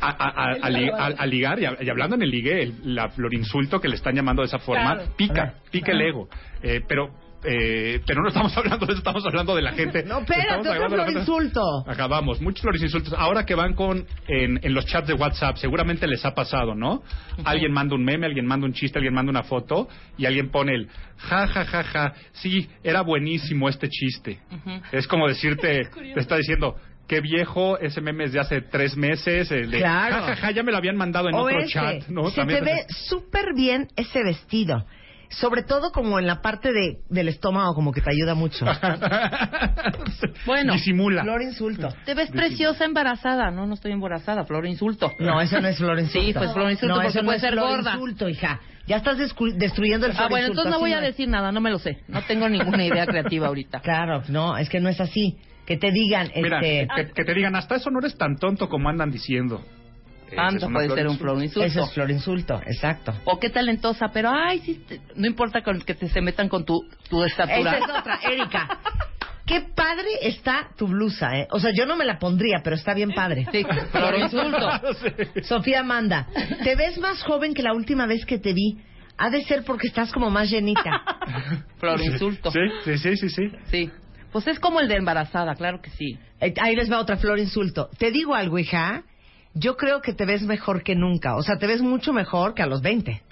[0.00, 4.42] A, a, ligar, y, hablando en el ligue, el, la florinsulto que le están llamando
[4.42, 6.28] de esa forma, pica, pica el ego.
[6.62, 7.10] Eh, pero
[7.44, 10.02] eh, pero no estamos hablando de eso, estamos hablando de la gente.
[10.02, 11.62] No, espérate, otro insulto.
[11.86, 13.14] Acabamos, muchos flores insultos.
[13.16, 17.02] Ahora que van con en, en, los chats de WhatsApp, seguramente les ha pasado, ¿no?
[17.44, 20.74] Alguien manda un meme, alguien manda un chiste, alguien manda una foto y alguien pone
[20.74, 22.12] el ja, ja, ja, ja.
[22.32, 24.40] Sí, era buenísimo este chiste.
[24.92, 26.76] Es como decirte, te está diciendo,
[27.08, 30.16] qué viejo, ese meme es de hace tres meses, el de claro.
[30.16, 32.30] ja, ja, ja, ya me lo habían mandado en otro chat, ¿no?
[32.30, 34.84] Se te ve súper bien ese vestido.
[35.30, 38.64] Sobre todo como en la parte de, del estómago, como que te ayuda mucho.
[40.46, 41.22] bueno, disimula.
[41.22, 41.88] Flor insulto.
[42.04, 43.50] Te ves preciosa embarazada.
[43.50, 44.44] No, no estoy embarazada.
[44.44, 45.12] Flor insulto.
[45.18, 46.26] No, eso no es flor insulto.
[46.26, 47.92] Sí, pues flor insulto no, porque eso puede ser flor gorda.
[47.92, 48.60] insulto, hija.
[48.86, 51.52] Ya estás destruyendo el flor Ah, bueno, entonces no voy a decir nada.
[51.52, 51.98] No me lo sé.
[52.08, 53.80] No tengo ninguna idea creativa ahorita.
[53.88, 55.38] Claro, no, es que no es así.
[55.66, 56.88] Que te digan, Mira, este...
[56.96, 59.62] que, que te digan, hasta eso no eres tan tonto como andan diciendo.
[60.34, 61.66] Tanto puede ser un flor insulto.
[61.66, 63.14] Eso es flor insulto, exacto.
[63.24, 66.80] O qué talentosa, pero ay, sí, no importa con que te se metan con tu,
[67.08, 67.76] tu estatura.
[67.76, 68.78] Esa es otra, Erika.
[69.46, 71.48] Qué padre está tu blusa, ¿eh?
[71.50, 73.46] O sea, yo no me la pondría, pero está bien padre.
[73.50, 74.68] Sí, flor insulto.
[75.42, 76.26] Sofía Amanda,
[76.62, 78.78] te ves más joven que la última vez que te vi.
[79.16, 81.02] Ha de ser porque estás como más llenita.
[81.78, 82.52] flor insulto.
[82.52, 83.50] Sí, sí, sí, sí, sí.
[83.70, 83.90] Sí.
[84.30, 86.18] Pues es como el de embarazada, claro que sí.
[86.40, 87.88] Ahí les va otra flor insulto.
[87.98, 89.02] Te digo algo, hija
[89.58, 91.36] yo creo que te ves mejor que nunca.
[91.36, 93.22] O sea, te ves mucho mejor que a los 20.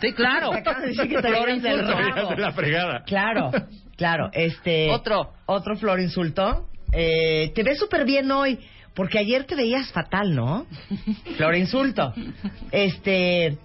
[0.00, 0.52] Sí, claro.
[0.54, 3.02] Acabas de decir que te ves del de la fregada.
[3.04, 3.50] Claro,
[3.96, 4.30] claro.
[4.32, 5.32] Este, otro.
[5.46, 6.68] Otro flor insulto.
[6.92, 8.58] Eh, te ves súper bien hoy.
[8.94, 10.66] Porque ayer te veías fatal, ¿no?
[11.36, 12.12] Flor insulto.
[12.72, 13.56] Este,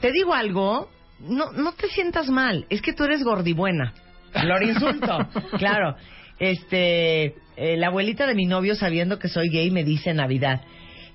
[0.00, 0.88] te digo algo,
[1.20, 3.92] no, no te sientas mal, es que tú eres gordibuena.
[4.32, 5.96] Flor insulto, claro.
[6.38, 10.62] Este, eh, la abuelita de mi novio sabiendo que soy gay me dice Navidad,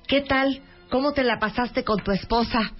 [0.08, 0.62] ¿Qué tal?
[0.89, 2.72] ¿Cómo te la pasaste con tu esposa?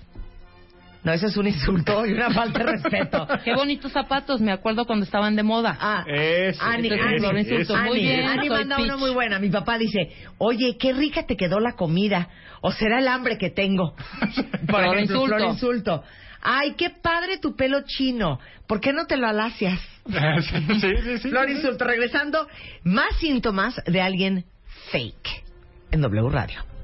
[1.04, 3.28] No, eso es un insulto y una falta de respeto.
[3.46, 5.78] Qué bonitos zapatos, me acuerdo cuando estaban de moda.
[5.80, 8.28] Ah, eso, Ani, muy bien.
[8.28, 9.40] Ani manda una muy buena.
[9.40, 12.30] Mi papá dice, oye, qué rica te quedó la comida.
[12.62, 13.94] O será el hambre que tengo.
[14.68, 15.46] Por ejemplo, insulto.
[15.46, 16.04] insulto.
[16.42, 18.40] Ay, qué padre tu pelo chino.
[18.68, 19.80] ¿Por qué no te lo alacias?
[20.06, 21.30] sí, sí, sí.
[21.30, 21.86] Flor insulto.
[21.86, 22.48] Regresando,
[22.84, 24.46] más síntomas de alguien
[24.92, 25.44] fake
[25.92, 26.77] en W Radio.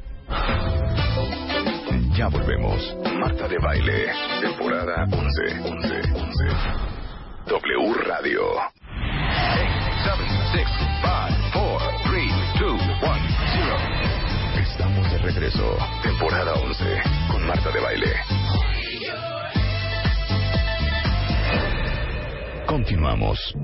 [2.16, 2.96] Ya volvemos.
[3.20, 5.60] Marta de Baile, temporada 11.
[5.64, 6.94] 11, 11.
[7.48, 8.42] W Radio.
[8.54, 9.64] 8,
[10.04, 12.90] 7, 6, 5, 4, 3, 2, 1,
[13.54, 13.78] 0.
[14.62, 15.78] Estamos de regreso.
[16.04, 18.14] Temporada 11 con Marta de Baile.
[22.68, 23.56] Continuamos.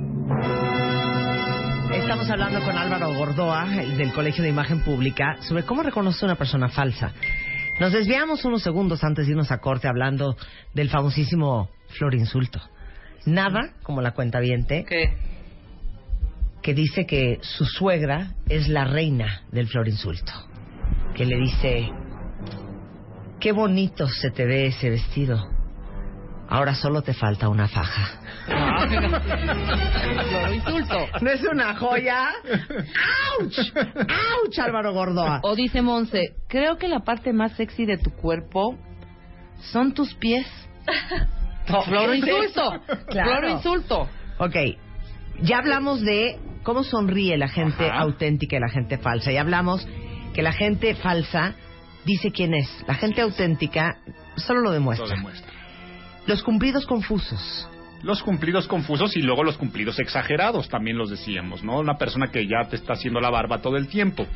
[2.09, 6.67] Estamos hablando con Álvaro Gordoa, del Colegio de Imagen Pública, sobre cómo reconocer una persona
[6.67, 7.13] falsa.
[7.79, 10.35] Nos desviamos unos segundos antes de irnos a corte hablando
[10.73, 12.59] del famosísimo flor insulto.
[13.27, 14.85] Nada como la cuenta viente
[16.63, 20.31] que dice que su suegra es la reina del flor insulto.
[21.13, 21.91] Que le dice,
[23.39, 25.58] qué bonito se te ve ese vestido.
[26.51, 28.19] Ahora solo te falta una faja.
[30.47, 30.97] Lo insulto.
[31.21, 32.29] ¿No es una joya?
[33.39, 33.53] ¡Auch!
[33.75, 35.41] ¡Auch, Álvaro Gordoa!
[35.43, 38.75] O dice Monse, creo que la parte más sexy de tu cuerpo
[39.71, 40.47] son tus pies.
[41.85, 42.81] Floro insulto.
[43.09, 43.29] Claro.
[43.29, 44.09] Floro insulto.
[44.39, 44.55] Ok.
[45.43, 49.31] Ya hablamos de cómo sonríe la gente auténtica y la gente falsa.
[49.31, 49.87] Ya hablamos
[50.33, 51.53] que la gente falsa
[52.05, 52.67] dice quién es.
[52.87, 53.97] La gente auténtica
[54.35, 55.05] solo lo demuestra.
[55.07, 55.58] Lo demuestra.
[56.29, 57.67] Los cumplidos confusos.
[58.03, 61.79] Los cumplidos confusos y luego los cumplidos exagerados, también los decíamos, ¿no?
[61.79, 64.27] Una persona que ya te está haciendo la barba todo el tiempo.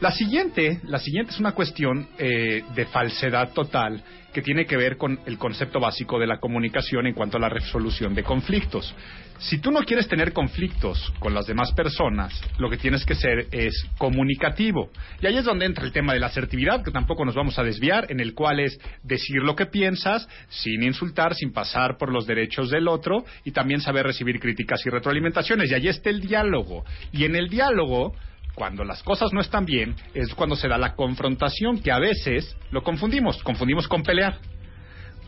[0.00, 4.02] La siguiente, la siguiente es una cuestión eh, de falsedad total
[4.32, 7.48] que tiene que ver con el concepto básico de la comunicación en cuanto a la
[7.48, 8.92] resolución de conflictos.
[9.38, 13.46] Si tú no quieres tener conflictos con las demás personas, lo que tienes que ser
[13.52, 14.90] es comunicativo.
[15.20, 17.62] Y ahí es donde entra el tema de la asertividad, que tampoco nos vamos a
[17.62, 22.26] desviar, en el cual es decir lo que piensas sin insultar, sin pasar por los
[22.26, 25.70] derechos del otro y también saber recibir críticas y retroalimentaciones.
[25.70, 26.84] Y ahí está el diálogo.
[27.12, 28.14] Y en el diálogo
[28.54, 32.56] cuando las cosas no están bien es cuando se da la confrontación, que a veces
[32.70, 34.38] lo confundimos, confundimos con pelear.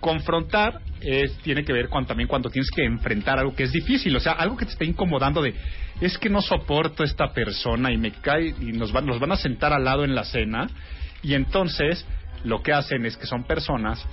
[0.01, 4.15] Confrontar es, tiene que ver con, también cuando tienes que enfrentar algo que es difícil,
[4.15, 5.55] o sea, algo que te está incomodando de,
[6.01, 9.37] es que no soporto esta persona y me cae y nos van, nos van a
[9.37, 10.69] sentar al lado en la cena
[11.23, 12.07] y entonces
[12.45, 14.07] lo que hacen es que son personas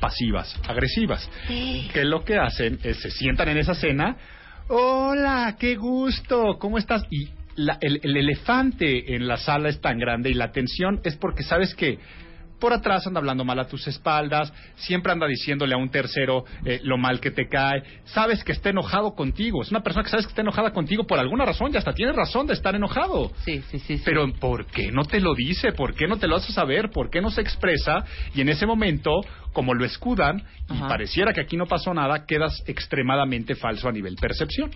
[0.00, 4.16] pasivas, agresivas, que lo que hacen es se sientan en esa cena,
[4.68, 7.04] hola, qué gusto, ¿cómo estás?
[7.10, 7.37] Y
[7.80, 11.74] el, el elefante en la sala es tan grande y la tensión es porque sabes
[11.74, 11.98] que
[12.58, 16.80] por atrás anda hablando mal a tus espaldas, siempre anda diciéndole a un tercero eh,
[16.82, 20.26] lo mal que te cae, sabes que está enojado contigo, es una persona que sabes
[20.26, 23.30] que está enojada contigo por alguna razón y hasta tiene razón de estar enojado.
[23.44, 25.72] Sí, sí, sí, Pero ¿por qué no te lo dice?
[25.72, 26.90] ¿Por qué no te lo hace saber?
[26.90, 28.04] ¿Por qué no se expresa?
[28.34, 29.10] Y en ese momento,
[29.52, 34.16] como lo escudan y pareciera que aquí no pasó nada, quedas extremadamente falso a nivel
[34.16, 34.70] percepción.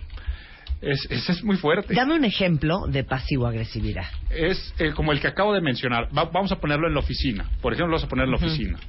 [0.83, 1.93] Es, es muy fuerte.
[1.93, 4.05] Dame un ejemplo de pasivo-agresividad.
[4.29, 6.09] Es eh, como el que acabo de mencionar.
[6.11, 7.49] vamos a ponerlo en la oficina.
[7.61, 8.79] Por ejemplo, vamos a ponerlo en la oficina.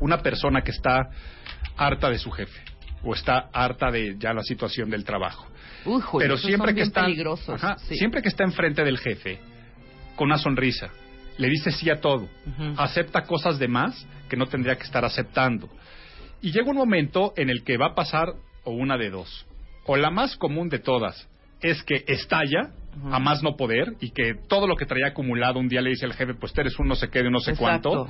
[0.00, 1.08] Una persona que está
[1.76, 2.60] harta de su jefe
[3.02, 5.46] o está harta de ya la situación del trabajo.
[5.86, 7.96] Uy, Pero siempre que está sí.
[7.96, 9.38] siempre que está enfrente del jefe
[10.16, 10.90] con una sonrisa,
[11.38, 12.28] le dice sí a todo,
[12.76, 15.68] acepta cosas de más que no tendría que estar aceptando.
[16.42, 18.28] Y llega un momento en el que va a pasar
[18.64, 19.46] o una de dos
[19.86, 21.28] o la más común de todas
[21.60, 22.70] es que estalla
[23.10, 26.04] a más no poder y que todo lo que traía acumulado un día le dice
[26.06, 28.08] al jefe, pues tú eres un no sé qué de no sé cuánto.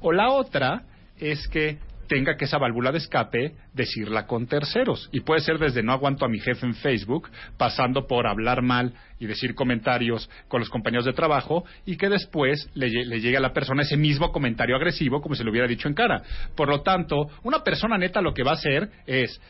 [0.00, 0.82] O la otra
[1.18, 5.08] es que tenga que esa válvula de escape decirla con terceros.
[5.12, 8.94] Y puede ser desde no aguanto a mi jefe en Facebook, pasando por hablar mal
[9.18, 13.40] y decir comentarios con los compañeros de trabajo y que después le, le, llegue a
[13.40, 16.22] la persona ese mismo comentario agresivo como si lo hubiera dicho en cara.
[16.56, 19.40] Por lo tanto, una persona neta lo que va a hacer es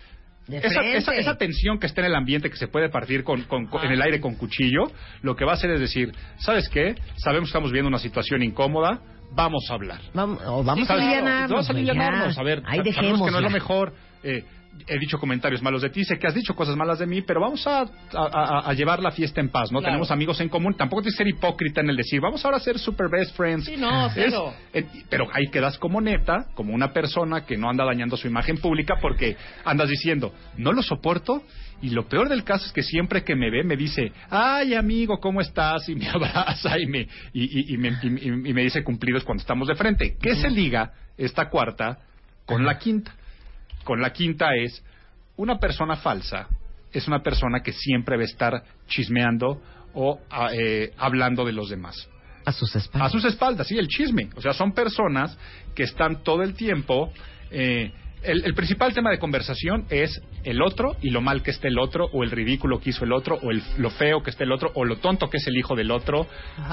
[0.48, 3.46] esa, esa, tensión que está en el ambiente que se puede partir con,
[3.82, 4.90] en el aire con cuchillo,
[5.22, 6.94] lo que va a hacer es decir, ¿sabes qué?
[7.16, 9.00] Sabemos que estamos viendo una situación incómoda,
[9.32, 10.00] vamos a hablar.
[10.12, 11.50] Vamos, vamos a aliviarnos.
[11.50, 12.38] Vamos a aliviarnos.
[12.38, 13.94] A ver, Ahí sabemos que no es lo mejor.
[14.22, 14.44] Eh,
[14.86, 17.40] he dicho comentarios malos de ti, sé que has dicho cosas malas de mí, pero
[17.40, 19.80] vamos a, a, llevar la fiesta en paz, ¿no?
[19.80, 22.60] Tenemos amigos en común, tampoco tienes que ser hipócrita en el decir, vamos ahora a
[22.60, 23.66] ser super best friends.
[23.66, 24.54] Sí, no, cero.
[25.08, 28.96] pero ahí quedas como neta, como una persona que no anda dañando su imagen pública
[29.00, 31.42] porque andas diciendo, no lo soporto,
[31.82, 35.18] y lo peor del caso es que siempre que me ve me dice, ay amigo,
[35.18, 35.88] ¿cómo estás?
[35.88, 40.16] Y me abraza y me, y, me, y me dice cumplidos cuando estamos de frente.
[40.20, 41.98] ¿Qué se liga esta cuarta
[42.46, 43.14] con la quinta?
[43.84, 44.82] Con la quinta es
[45.36, 46.48] una persona falsa
[46.94, 49.60] es una persona que siempre va a estar chismeando
[49.94, 52.08] o ah, eh, hablando de los demás.
[52.46, 53.08] A sus espaldas.
[53.08, 54.30] A sus espaldas, sí, el chisme.
[54.36, 55.36] O sea, son personas
[55.74, 57.12] que están todo el tiempo
[57.50, 57.92] eh,
[58.24, 62.08] el, principal tema de conversación es el otro y lo mal que esté el otro,
[62.12, 64.70] o el ridículo que hizo el otro, o el, lo feo que esté el otro,
[64.74, 66.26] o lo tonto que es el hijo del otro.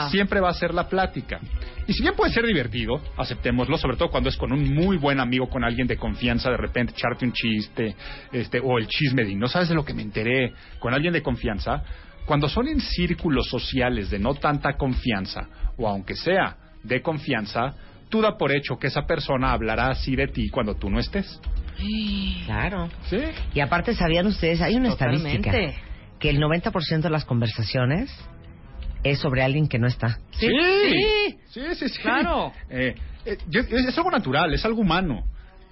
[0.10, 1.40] Siempre va a ser la plática.
[1.88, 5.20] Y si bien puede ser divertido, aceptémoslo, sobre todo cuando es con un muy buen
[5.20, 7.96] amigo, con alguien de confianza, de repente echarte un chiste,
[8.32, 11.22] este, o el chisme de no sabes de lo que me enteré, con alguien de
[11.22, 11.84] confianza.
[12.26, 17.76] Cuando son en círculos sociales de no tanta confianza, o aunque sea de confianza,
[18.12, 21.40] tú da por hecho que esa persona hablará así de ti cuando tú no estés.
[22.46, 22.90] Claro.
[23.10, 23.18] Sí.
[23.56, 24.62] Y aparte, ¿sabían ustedes?
[24.62, 25.52] Hay una estadística
[26.20, 28.12] que el 90% de las conversaciones
[29.04, 30.20] es sobre alguien que no está.
[30.32, 30.48] Sí,
[31.50, 32.02] sí, sí, sí.
[32.04, 32.54] Claro.
[32.70, 32.94] Eh,
[33.26, 35.24] eh, es algo natural, es algo humano.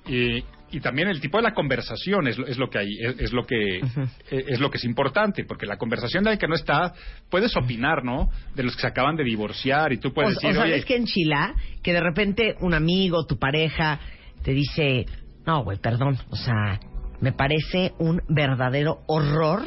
[0.08, 3.46] Y, y también el tipo de la conversación es, es lo que hay, es, lo
[3.46, 3.82] que e,
[4.30, 6.94] es lo que es importante, porque la conversación de alguien que no está,
[7.30, 8.30] puedes opinar, ¿no?
[8.56, 11.06] De los que se acaban de divorciar y tú puedes decir, o sabes que en
[11.06, 11.54] Chila,
[11.84, 14.00] que de repente un amigo, tu pareja,
[14.44, 15.06] te dice,
[15.46, 16.80] no, güey, perdón, o sea,
[17.22, 19.64] me parece un verdadero horror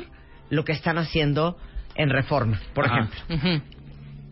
[0.51, 1.57] lo que están haciendo
[1.95, 3.21] en Reforma, por ejemplo.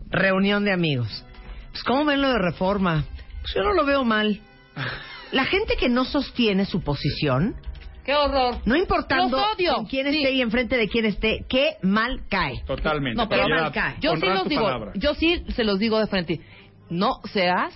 [0.09, 1.25] Reunión de amigos.
[1.71, 3.05] Pues, ¿cómo ven lo de Reforma?
[3.41, 4.39] Pues yo no lo veo mal.
[5.31, 7.55] La gente que no sostiene su posición,
[8.03, 8.57] ¡Qué horror!
[8.65, 12.63] No importando con quién esté y enfrente de quién esté, qué mal cae.
[12.65, 13.15] Totalmente.
[13.15, 13.97] No, pero mal cae.
[14.01, 16.41] Yo sí los digo, yo sí se los digo de frente.
[16.89, 17.73] No seas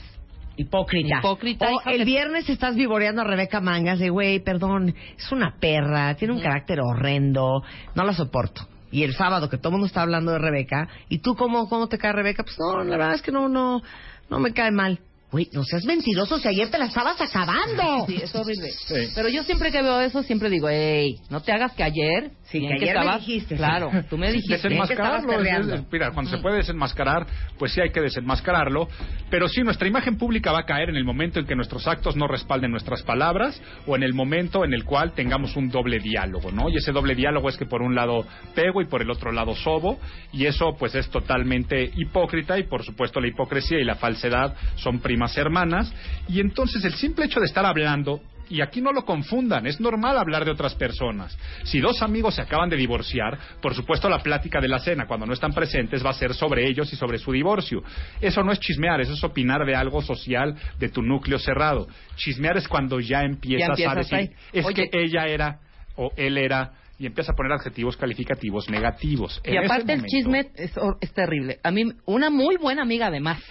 [0.57, 1.19] hipócrita.
[1.19, 1.67] Hipócrita.
[1.69, 6.33] O el viernes estás vivoreando a Rebeca Mangas de, güey, perdón, es una perra, tiene
[6.33, 7.63] un carácter horrendo,
[7.93, 8.67] no la soporto.
[8.91, 11.87] Y el sábado que todo el mundo está hablando de Rebeca, ¿y tú cómo, cómo
[11.87, 12.43] te cae Rebeca?
[12.43, 13.81] Pues no, la verdad es que no, no,
[14.29, 14.99] no me cae mal.
[15.31, 18.05] Güey, no seas mentiroso si ayer te la estabas acabando.
[18.07, 18.69] Sí, es horrible.
[19.15, 22.31] Pero yo siempre que veo eso, siempre digo, hey, no te hagas que ayer...
[22.43, 23.55] Sí, que ayer me dijiste.
[23.55, 24.53] Claro, tú me dijiste.
[24.53, 25.85] Desenmascararlo.
[25.91, 27.25] mira, cuando se puede desenmascarar,
[27.57, 28.87] pues sí hay que desenmascararlo.
[29.29, 32.15] Pero sí, nuestra imagen pública va a caer en el momento en que nuestros actos
[32.15, 36.51] no respalden nuestras palabras o en el momento en el cual tengamos un doble diálogo,
[36.51, 36.69] ¿no?
[36.69, 39.55] Y ese doble diálogo es que por un lado pego y por el otro lado
[39.55, 39.99] sobo.
[40.31, 44.99] Y eso, pues, es totalmente hipócrita y, por supuesto, la hipocresía y la falsedad son
[45.15, 45.93] primas hermanas,
[46.27, 50.17] y entonces el simple hecho de estar hablando y aquí no lo confundan, es normal
[50.17, 51.35] hablar de otras personas.
[51.63, 55.25] Si dos amigos se acaban de divorciar, por supuesto la plática de la cena, cuando
[55.25, 57.81] no están presentes, va a ser sobre ellos y sobre su divorcio.
[58.19, 61.87] Eso no es chismear, eso es opinar de algo social de tu núcleo cerrado.
[62.17, 65.59] Chismear es cuando ya empiezas, a decir, es que ella era
[65.95, 69.41] o él era y empieza a poner adjetivos calificativos negativos.
[69.45, 71.59] Y aparte el chisme es, terrible.
[71.63, 73.41] A mí, una muy buena amiga además,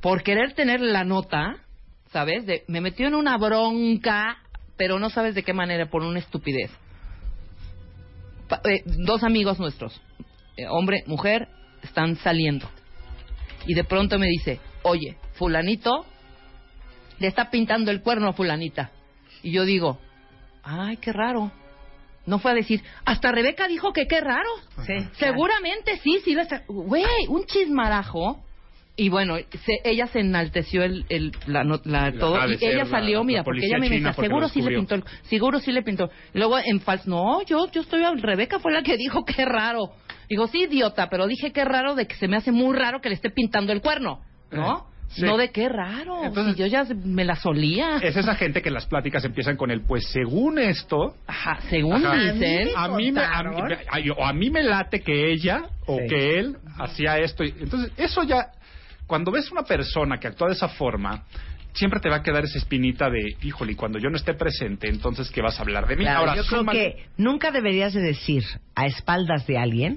[0.00, 1.56] por querer tener la nota,
[2.12, 2.46] ¿sabes?
[2.46, 4.38] De, me metió en una bronca,
[4.76, 6.70] pero no sabes de qué manera, por una estupidez.
[8.64, 10.00] Eh, dos amigos nuestros,
[10.56, 11.48] eh, hombre, mujer,
[11.82, 12.68] están saliendo.
[13.66, 16.06] Y de pronto me dice, oye, fulanito
[17.18, 18.90] le está pintando el cuerno a fulanita.
[19.42, 20.00] Y yo digo,
[20.62, 21.52] ay, qué raro.
[22.26, 24.48] No fue a decir, hasta Rebeca dijo que qué raro.
[24.86, 26.36] Sí, Seguramente sí, sí.
[26.68, 28.42] Güey, un chismarajo.
[28.96, 29.36] Y bueno,
[29.84, 33.88] ella se enalteció el, el la, la, todo y ella salió, mira, porque ella me
[33.88, 36.10] dice, seguro sí le pintó, seguro sí le pintó.
[36.34, 39.92] luego en falso, no, yo yo estoy, Rebeca fue la que dijo qué raro.
[40.28, 43.08] Digo, sí, idiota, pero dije qué raro de que se me hace muy raro que
[43.08, 44.20] le esté pintando el cuerno,
[44.52, 44.86] ¿no?
[45.16, 45.22] Eh.
[45.22, 46.22] No de qué raro.
[46.24, 47.96] Entonces, yo ya me la solía.
[48.00, 51.16] Es esa gente que las pláticas empiezan con el pues según esto.
[51.26, 52.68] Ajá, según dicen.
[52.76, 53.42] A mí, me, a,
[54.16, 57.42] o a mí me late que ella o que él hacía esto.
[57.42, 58.52] Entonces, eso ya.
[59.10, 61.24] Cuando ves una persona que actúa de esa forma,
[61.72, 64.88] siempre te va a quedar esa espinita de, híjole, y cuando yo no esté presente,
[64.88, 66.06] entonces, ¿qué vas a hablar de mí?
[66.06, 68.44] Ahora, yo creo que nunca deberías de decir
[68.76, 69.96] a espaldas de alguien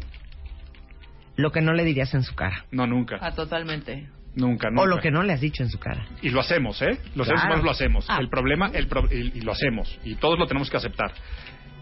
[1.35, 2.65] lo que no le dirías en su cara.
[2.71, 3.19] No, nunca.
[3.21, 4.09] Ah, totalmente.
[4.33, 4.81] Nunca, nunca.
[4.81, 6.07] O lo que no le has dicho en su cara.
[6.23, 6.97] Y lo hacemos, ¿eh?
[7.13, 8.07] Los seres humanos lo hacemos.
[8.09, 8.17] Ah.
[8.19, 9.95] El problema, el y, lo hacemos.
[10.03, 11.13] Y todos lo tenemos que aceptar.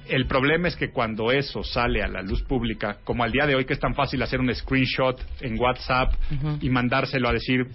[0.07, 3.55] El problema es que cuando eso sale a la luz pública, como al día de
[3.55, 6.13] hoy que es tan fácil hacer un screenshot en WhatsApp
[6.59, 7.67] y mandárselo a decir,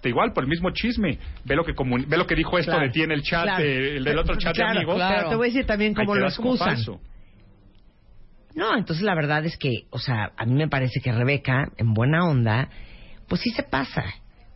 [0.00, 2.90] te igual por el mismo chisme, ve lo que ve lo que dijo esto de
[2.90, 5.00] ti en el chat, el del otro chat de amigos.
[5.08, 6.76] Pero te voy a decir también cómo lo excusan.
[8.54, 11.94] No, entonces la verdad es que, o sea, a mí me parece que Rebeca, en
[11.94, 12.68] buena onda,
[13.28, 14.04] pues sí se pasa,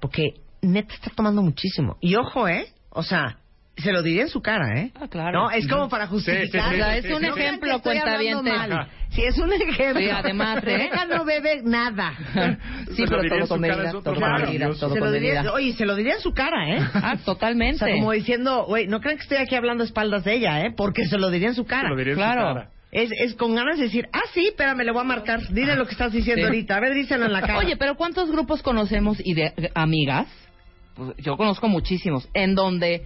[0.01, 1.99] porque neta está tomando muchísimo.
[2.01, 2.67] Y ojo, ¿eh?
[2.91, 3.39] O sea,
[3.77, 4.93] se lo diría en su cara, ¿eh?
[4.95, 5.43] Ah, claro.
[5.43, 6.75] No, es como para justificar.
[6.97, 8.39] es un ejemplo, cuenta bien.
[9.11, 10.01] Sí, es un ejemplo.
[10.01, 10.91] Sí, además, ¿eh?
[11.09, 12.15] no bebe nada.
[12.97, 16.69] sí, pero todo con medida, todo con medida, Oye, se lo diría en su cara,
[16.69, 16.79] ¿eh?
[16.95, 17.85] Ah, totalmente.
[17.85, 20.65] O sea, como diciendo, güey, no crean que estoy aquí hablando a espaldas de ella,
[20.65, 20.73] ¿eh?
[20.75, 21.83] Porque se lo diría en su cara.
[21.83, 22.41] Se lo diría en claro.
[22.41, 22.71] su cara.
[22.91, 25.41] Es, es con ganas de decir, ah, sí, espérame, le voy a marcar.
[25.49, 26.77] Dile lo que estás diciendo ahorita.
[26.77, 27.59] A ver, díselo en la cara.
[27.59, 30.27] Oye, pero ¿cuántos grupos conocemos y de amigas?
[30.95, 33.03] Pues, yo conozco muchísimos, en donde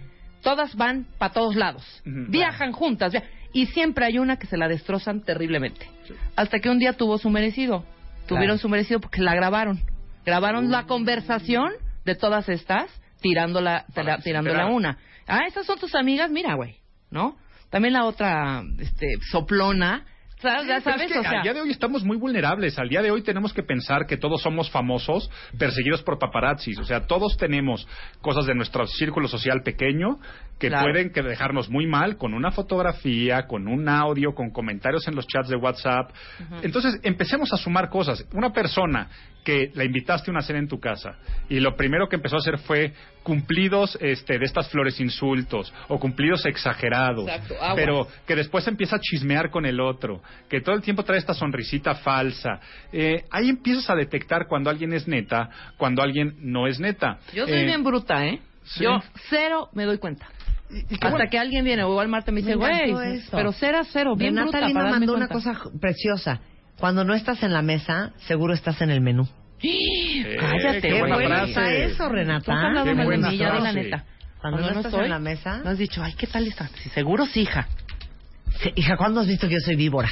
[0.47, 1.83] todas van para todos lados.
[2.05, 3.13] Viajan juntas.
[3.53, 5.91] Y siempre hay una que se la destrozan terriblemente.
[6.37, 7.85] Hasta que un día tuvo su merecido.
[8.29, 9.81] Tuvieron su merecido porque la grabaron.
[10.25, 11.73] Grabaron la conversación
[12.05, 12.89] de todas estas
[13.21, 13.87] tirándola,
[14.23, 14.99] tirándola una.
[15.27, 16.77] Ah, esas son tus amigas, mira, güey,
[17.11, 17.37] ¿no?
[17.69, 20.05] También la otra este, soplona.
[20.43, 21.31] Ya sabes, o sea...
[21.39, 22.79] Al día de hoy estamos muy vulnerables.
[22.79, 26.79] Al día de hoy tenemos que pensar que todos somos famosos, perseguidos por paparazzis.
[26.79, 27.89] O sea, todos tenemos
[28.21, 30.19] cosas de nuestro círculo social pequeño
[30.59, 35.15] que pueden que dejarnos muy mal con una fotografía, con un audio, con comentarios en
[35.15, 36.11] los chats de WhatsApp.
[36.63, 38.27] Entonces, empecemos a sumar cosas.
[38.33, 39.09] Una persona
[39.47, 41.15] que la invitaste a una cena en tu casa
[41.49, 46.01] y lo primero que empezó a hacer fue cumplidos este, de estas flores insultos o
[46.01, 47.31] cumplidos exagerados,
[47.77, 51.33] pero que después empieza a chismear con el otro, que todo el tiempo trae esta
[51.33, 52.59] sonrisita falsa.
[52.93, 57.21] Eh, ahí empiezas a detectar cuando alguien es neta, cuando alguien no es neta.
[57.33, 58.41] Yo soy eh, bien bruta, ¿eh?
[58.81, 60.27] Yo cero me doy cuenta.
[61.01, 62.93] Hasta que alguien viene, o igual Marta me dice, güey,
[63.31, 64.69] pero cero a cero, bien bruta.
[64.71, 66.41] Mandó una cosa preciosa.
[66.79, 69.27] Cuando no estás en la mesa, seguro estás en el menú.
[70.39, 72.83] Cállate, qué buena está eso, Renata.
[72.85, 74.05] Qué buena de la neta.
[74.41, 76.69] Cuando, no, estás en la mesa, no has dicho, ay, ¿qué tal está?
[76.69, 77.67] Sí, seguro sí, hija.
[78.75, 80.11] hija, ¿cuándo has visto que yo soy víbora?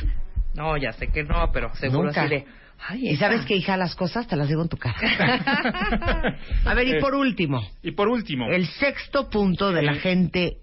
[0.55, 2.27] No, ya sé que no, pero seguro Nunca.
[2.27, 2.47] de...
[2.87, 4.97] Ay, y sabes que, hija, las cosas te las digo en tu cara.
[6.65, 7.63] A ver, y por último.
[7.83, 8.51] Y por último.
[8.51, 10.59] El sexto punto de la gente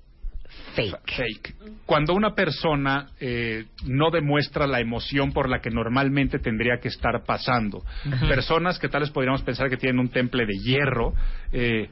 [0.74, 1.56] fake.
[1.86, 7.24] Cuando una persona eh, no demuestra la emoción por la que normalmente tendría que estar
[7.26, 7.84] pasando.
[8.28, 11.14] Personas que tal vez podríamos pensar que tienen un temple de hierro.
[11.52, 11.90] Eh,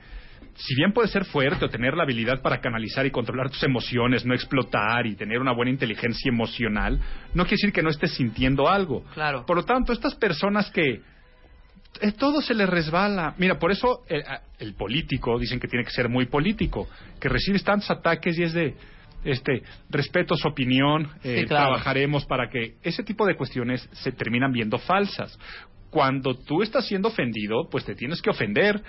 [0.55, 4.25] si bien puede ser fuerte o tener la habilidad para canalizar y controlar tus emociones,
[4.25, 6.99] no explotar y tener una buena inteligencia emocional,
[7.33, 9.05] no quiere decir que no estés sintiendo algo.
[9.13, 9.45] Claro.
[9.45, 11.01] Por lo tanto, estas personas que
[12.17, 13.33] todo se le resbala.
[13.37, 14.23] Mira, por eso eh,
[14.59, 16.87] el, político, dicen que tiene que ser muy político,
[17.19, 18.75] que recibe tantos ataques y es de,
[19.23, 24.77] este, respeto su opinión, eh, trabajaremos para que ese tipo de cuestiones se terminan viendo
[24.77, 25.37] falsas.
[25.89, 28.79] cuando tú estás siendo ofendido, pues te tienes que ofender.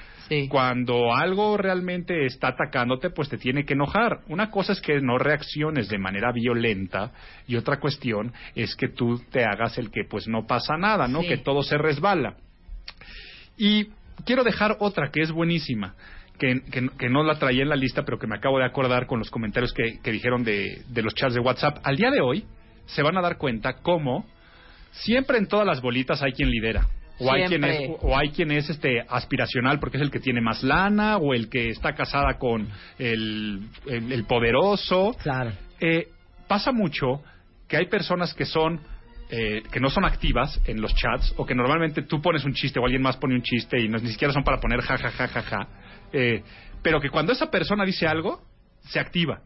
[0.51, 4.21] Cuando algo realmente está atacándote, pues te tiene que enojar.
[4.29, 7.11] Una cosa es que no reacciones de manera violenta
[7.47, 11.23] y otra cuestión es que tú te hagas el que pues no pasa nada, ¿no?
[11.23, 12.37] Que todo se resbala.
[13.57, 13.89] Y
[14.25, 15.95] quiero dejar otra que es buenísima.
[16.39, 19.19] Que, que, no la traía en la lista, pero que me acabo de acordar con
[19.19, 21.81] los comentarios que, que dijeron de, de los chats de WhatsApp.
[21.83, 22.47] Al día de hoy
[22.87, 24.25] se van a dar cuenta cómo
[24.93, 26.87] siempre en todas las bolitas hay quien lidera.
[27.19, 30.41] O hay, quien es, o hay quien es este aspiracional porque es el que tiene
[30.41, 32.67] más lana o el que está casada con
[32.99, 35.15] el, el, poderoso.
[35.23, 35.53] Claro.
[35.79, 36.09] Eh,
[36.49, 37.23] pasa mucho
[37.69, 38.81] que hay personas que son
[39.31, 42.81] eh, que no son activas en los chats o que normalmente tú pones un chiste
[42.81, 45.11] o alguien más pone un chiste y no, ni siquiera son para poner ja ja
[45.11, 45.69] ja ja ja.
[46.13, 46.43] Eh,
[46.83, 48.43] pero que cuando esa persona dice algo
[48.81, 49.41] se activa.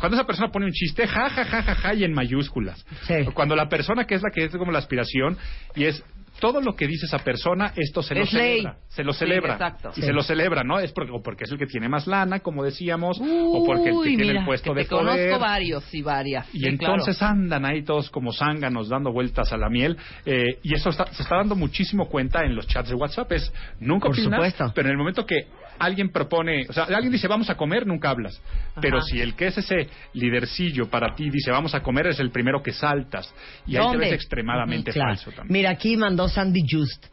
[0.00, 2.86] Cuando esa persona pone un chiste, ja, ja, ja, ja, ja, y en mayúsculas.
[3.34, 5.36] Cuando la persona que es la que es como la aspiración
[5.74, 6.02] y es
[6.42, 8.76] todo lo que dice esa persona, esto se lo celebra.
[8.88, 9.76] Se lo celebra.
[9.94, 10.80] y se lo celebra, ¿no?
[10.80, 14.02] Es porque, o porque es el que tiene más lana, como decíamos, o porque el
[14.02, 15.28] que tiene el puesto de poder.
[15.28, 16.52] conozco varios y varias.
[16.52, 19.96] Y entonces andan ahí todos como zánganos dando vueltas a la miel.
[20.26, 23.30] Eh, y eso se está dando muchísimo cuenta en los chats de WhatsApp.
[23.30, 24.72] Es nunca Por supuesto.
[24.74, 25.46] pero en el momento que
[25.78, 28.40] alguien propone, o sea, alguien dice vamos a comer, nunca hablas.
[28.80, 32.30] Pero si el que es ese lidercillo para ti dice vamos a comer, es el
[32.30, 33.32] primero que saltas.
[33.66, 35.52] Y ahí te ves extremadamente falso también.
[35.52, 37.06] Mira, aquí mandó Sandy Just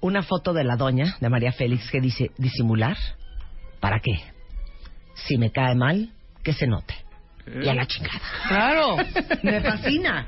[0.00, 2.96] una foto de la doña, de María Félix, que dice disimular.
[3.80, 4.20] ¿Para qué?
[5.14, 6.10] Si me cae mal,
[6.42, 6.94] que se note.
[7.46, 8.20] Y a la chingada.
[8.48, 8.96] Claro.
[9.42, 10.26] me fascina.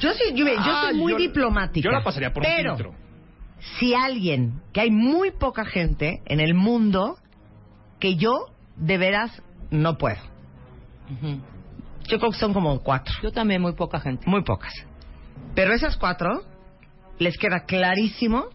[0.00, 1.84] Yo, sí, yo, ah, soy muy diplomática.
[1.84, 3.09] Yo la pasaría por pero, filtro
[3.78, 7.18] si alguien, que hay muy poca gente en el mundo
[7.98, 8.46] que yo
[8.76, 10.20] de veras no puedo.
[12.08, 13.14] Yo creo que son como cuatro.
[13.22, 14.28] Yo también muy poca gente.
[14.28, 14.72] Muy pocas.
[15.54, 16.42] Pero esas cuatro
[17.18, 18.46] les queda clarísimo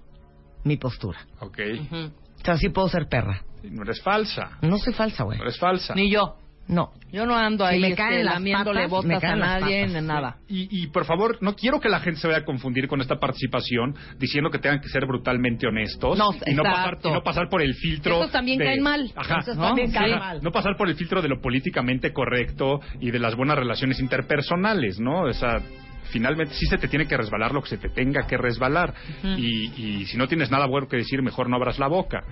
[0.63, 1.19] mi postura.
[1.39, 1.59] Ok.
[1.91, 3.43] O sea, sí puedo ser perra.
[3.63, 4.57] No eres falsa.
[4.61, 5.37] No soy falsa, güey.
[5.37, 5.95] No eres falsa.
[5.95, 6.37] Ni yo.
[6.67, 6.91] No.
[7.11, 10.37] Yo no ando ahí me este, lamiéndole botas a nadie, ni nada.
[10.47, 13.17] Y, y, por favor, no quiero que la gente se vaya a confundir con esta
[13.19, 17.49] participación diciendo que tengan que ser brutalmente honestos no, y, no pasar, y no pasar
[17.49, 18.17] por el filtro.
[18.19, 19.11] Esos también caen mal.
[19.15, 20.41] Ajá, Esos también caen mal.
[20.41, 24.99] No pasar por el filtro de lo políticamente correcto y de las buenas relaciones interpersonales,
[24.99, 25.21] ¿no?
[25.21, 25.61] O sea,
[26.11, 28.93] finalmente sí se te tiene que resbalar lo que se te tenga que resbalar.
[29.23, 32.23] y, y si no tienes nada bueno que decir, mejor no abras la boca.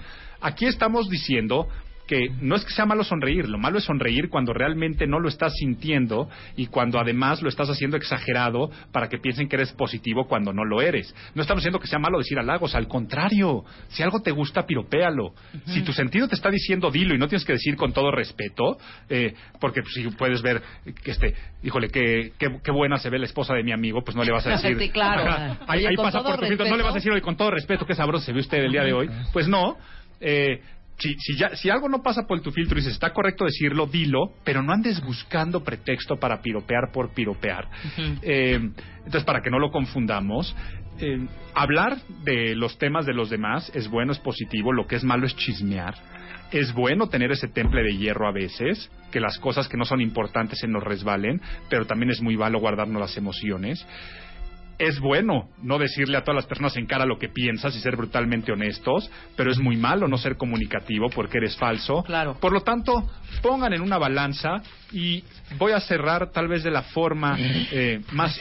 [0.42, 1.68] Aquí estamos diciendo
[2.08, 5.30] que no es que sea malo sonreír, lo malo es sonreír cuando realmente no lo
[5.30, 10.28] estás sintiendo y cuando además lo estás haciendo exagerado para que piensen que eres positivo
[10.28, 11.14] cuando no lo eres.
[11.34, 15.34] No estamos diciendo que sea malo decir halagos, al contrario, si algo te gusta, piropéalo.
[15.66, 18.78] Si tu sentido te está diciendo, dilo y no tienes que decir con todo respeto,
[19.10, 20.62] eh, porque si puedes ver
[21.04, 21.34] que este,
[21.64, 24.46] híjole, qué, qué, buena se ve la esposa de mi amigo, pues no le vas
[24.48, 24.78] a decir.
[24.78, 25.58] Sí, claro.
[25.68, 28.26] ahí, pasa por tu no le vas a decir, hoy con todo respeto, qué sabroso
[28.26, 29.10] se ve usted el día de hoy.
[29.32, 29.78] Pues no.
[30.20, 30.62] Eh,
[30.98, 33.88] si, si, ya, si algo no pasa por tu filtro y dices, está correcto decirlo,
[33.88, 37.68] dilo, pero no andes buscando pretexto para piropear por piropear.
[38.22, 38.60] Eh,
[38.98, 40.56] entonces, para que no lo confundamos,
[41.00, 45.04] eh, hablar de los temas de los demás es bueno, es positivo, lo que es
[45.04, 45.96] malo es chismear.
[46.52, 50.02] Es bueno tener ese temple de hierro a veces, que las cosas que no son
[50.02, 53.86] importantes se nos resbalen, pero también es muy malo guardarnos las emociones
[54.88, 57.96] es bueno no decirle a todas las personas en cara lo que piensas y ser
[57.96, 62.04] brutalmente honestos, pero es muy malo no ser comunicativo porque eres falso.
[62.04, 62.38] Claro.
[62.40, 63.10] Por lo tanto,
[63.42, 64.62] pongan en una balanza
[64.92, 65.24] y
[65.58, 68.40] voy a cerrar tal vez de la forma eh, más,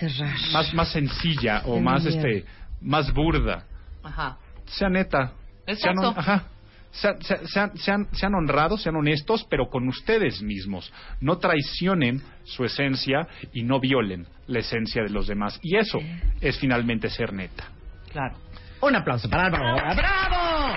[0.53, 2.45] más, más sencilla o más este
[2.81, 3.65] más burda.
[4.03, 4.39] Ajá.
[4.67, 5.33] Sea neta.
[5.67, 6.15] Exacto.
[6.17, 6.52] ajá
[6.93, 10.93] sean, sean, sean, honrados, sean honestos, pero con ustedes mismos.
[11.21, 15.59] No traicionen su esencia y no violen la esencia de los demás.
[15.63, 15.99] Y eso
[16.41, 17.65] es finalmente ser neta.
[18.13, 18.37] Claro.
[18.81, 19.95] Un aplauso para Álvaro.
[19.95, 20.77] ¡Bravo!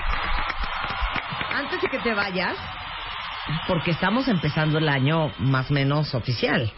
[1.51, 2.55] Antes de que te vayas,
[3.67, 6.71] porque estamos empezando el año más o menos oficial.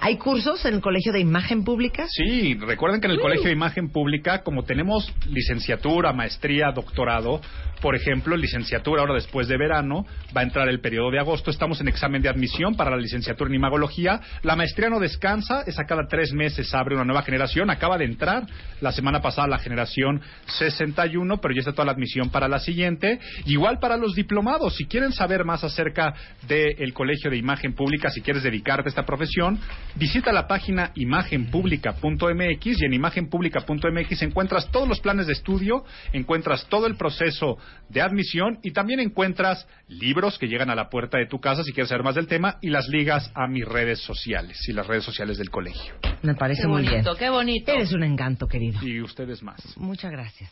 [0.00, 2.06] ¿Hay cursos en el Colegio de Imagen Pública?
[2.08, 7.40] Sí, recuerden que en el Colegio de Imagen Pública, como tenemos licenciatura, maestría, doctorado,
[7.80, 11.80] por ejemplo, licenciatura ahora después de verano, va a entrar el periodo de agosto, estamos
[11.80, 14.20] en examen de admisión para la licenciatura en imagología.
[14.42, 18.04] La maestría no descansa, es a cada tres meses abre una nueva generación, acaba de
[18.04, 18.44] entrar
[18.80, 23.18] la semana pasada la generación 61, pero ya está toda la admisión para la siguiente.
[23.46, 26.14] Igual para los diplomados, si quieren saber más acerca
[26.46, 29.58] del Colegio de Imagen Pública, si quieres dedicarte a esta profesión,
[29.98, 36.86] Visita la página imagenpublica.mx y en imagenpublica.mx encuentras todos los planes de estudio, encuentras todo
[36.86, 41.40] el proceso de admisión y también encuentras libros que llegan a la puerta de tu
[41.40, 44.72] casa si quieres saber más del tema y las ligas a mis redes sociales y
[44.72, 45.94] las redes sociales del colegio.
[46.22, 47.04] Me parece muy bien.
[47.18, 47.72] Qué bonito.
[47.72, 48.78] Eres un encanto, querido.
[48.82, 49.76] Y ustedes más.
[49.76, 50.50] Muchas gracias.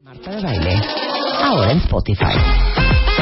[0.00, 0.80] Marta de Baile,
[1.40, 3.21] ahora en Spotify.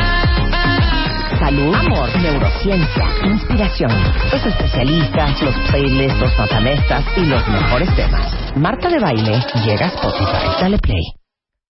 [1.41, 3.91] Salud, amor, neurociencia, inspiración,
[4.31, 8.31] los especialistas, los playlists, los matamestas y los mejores temas.
[8.57, 10.61] Marta de Baile llega a Spotify.
[10.61, 11.20] Dale play.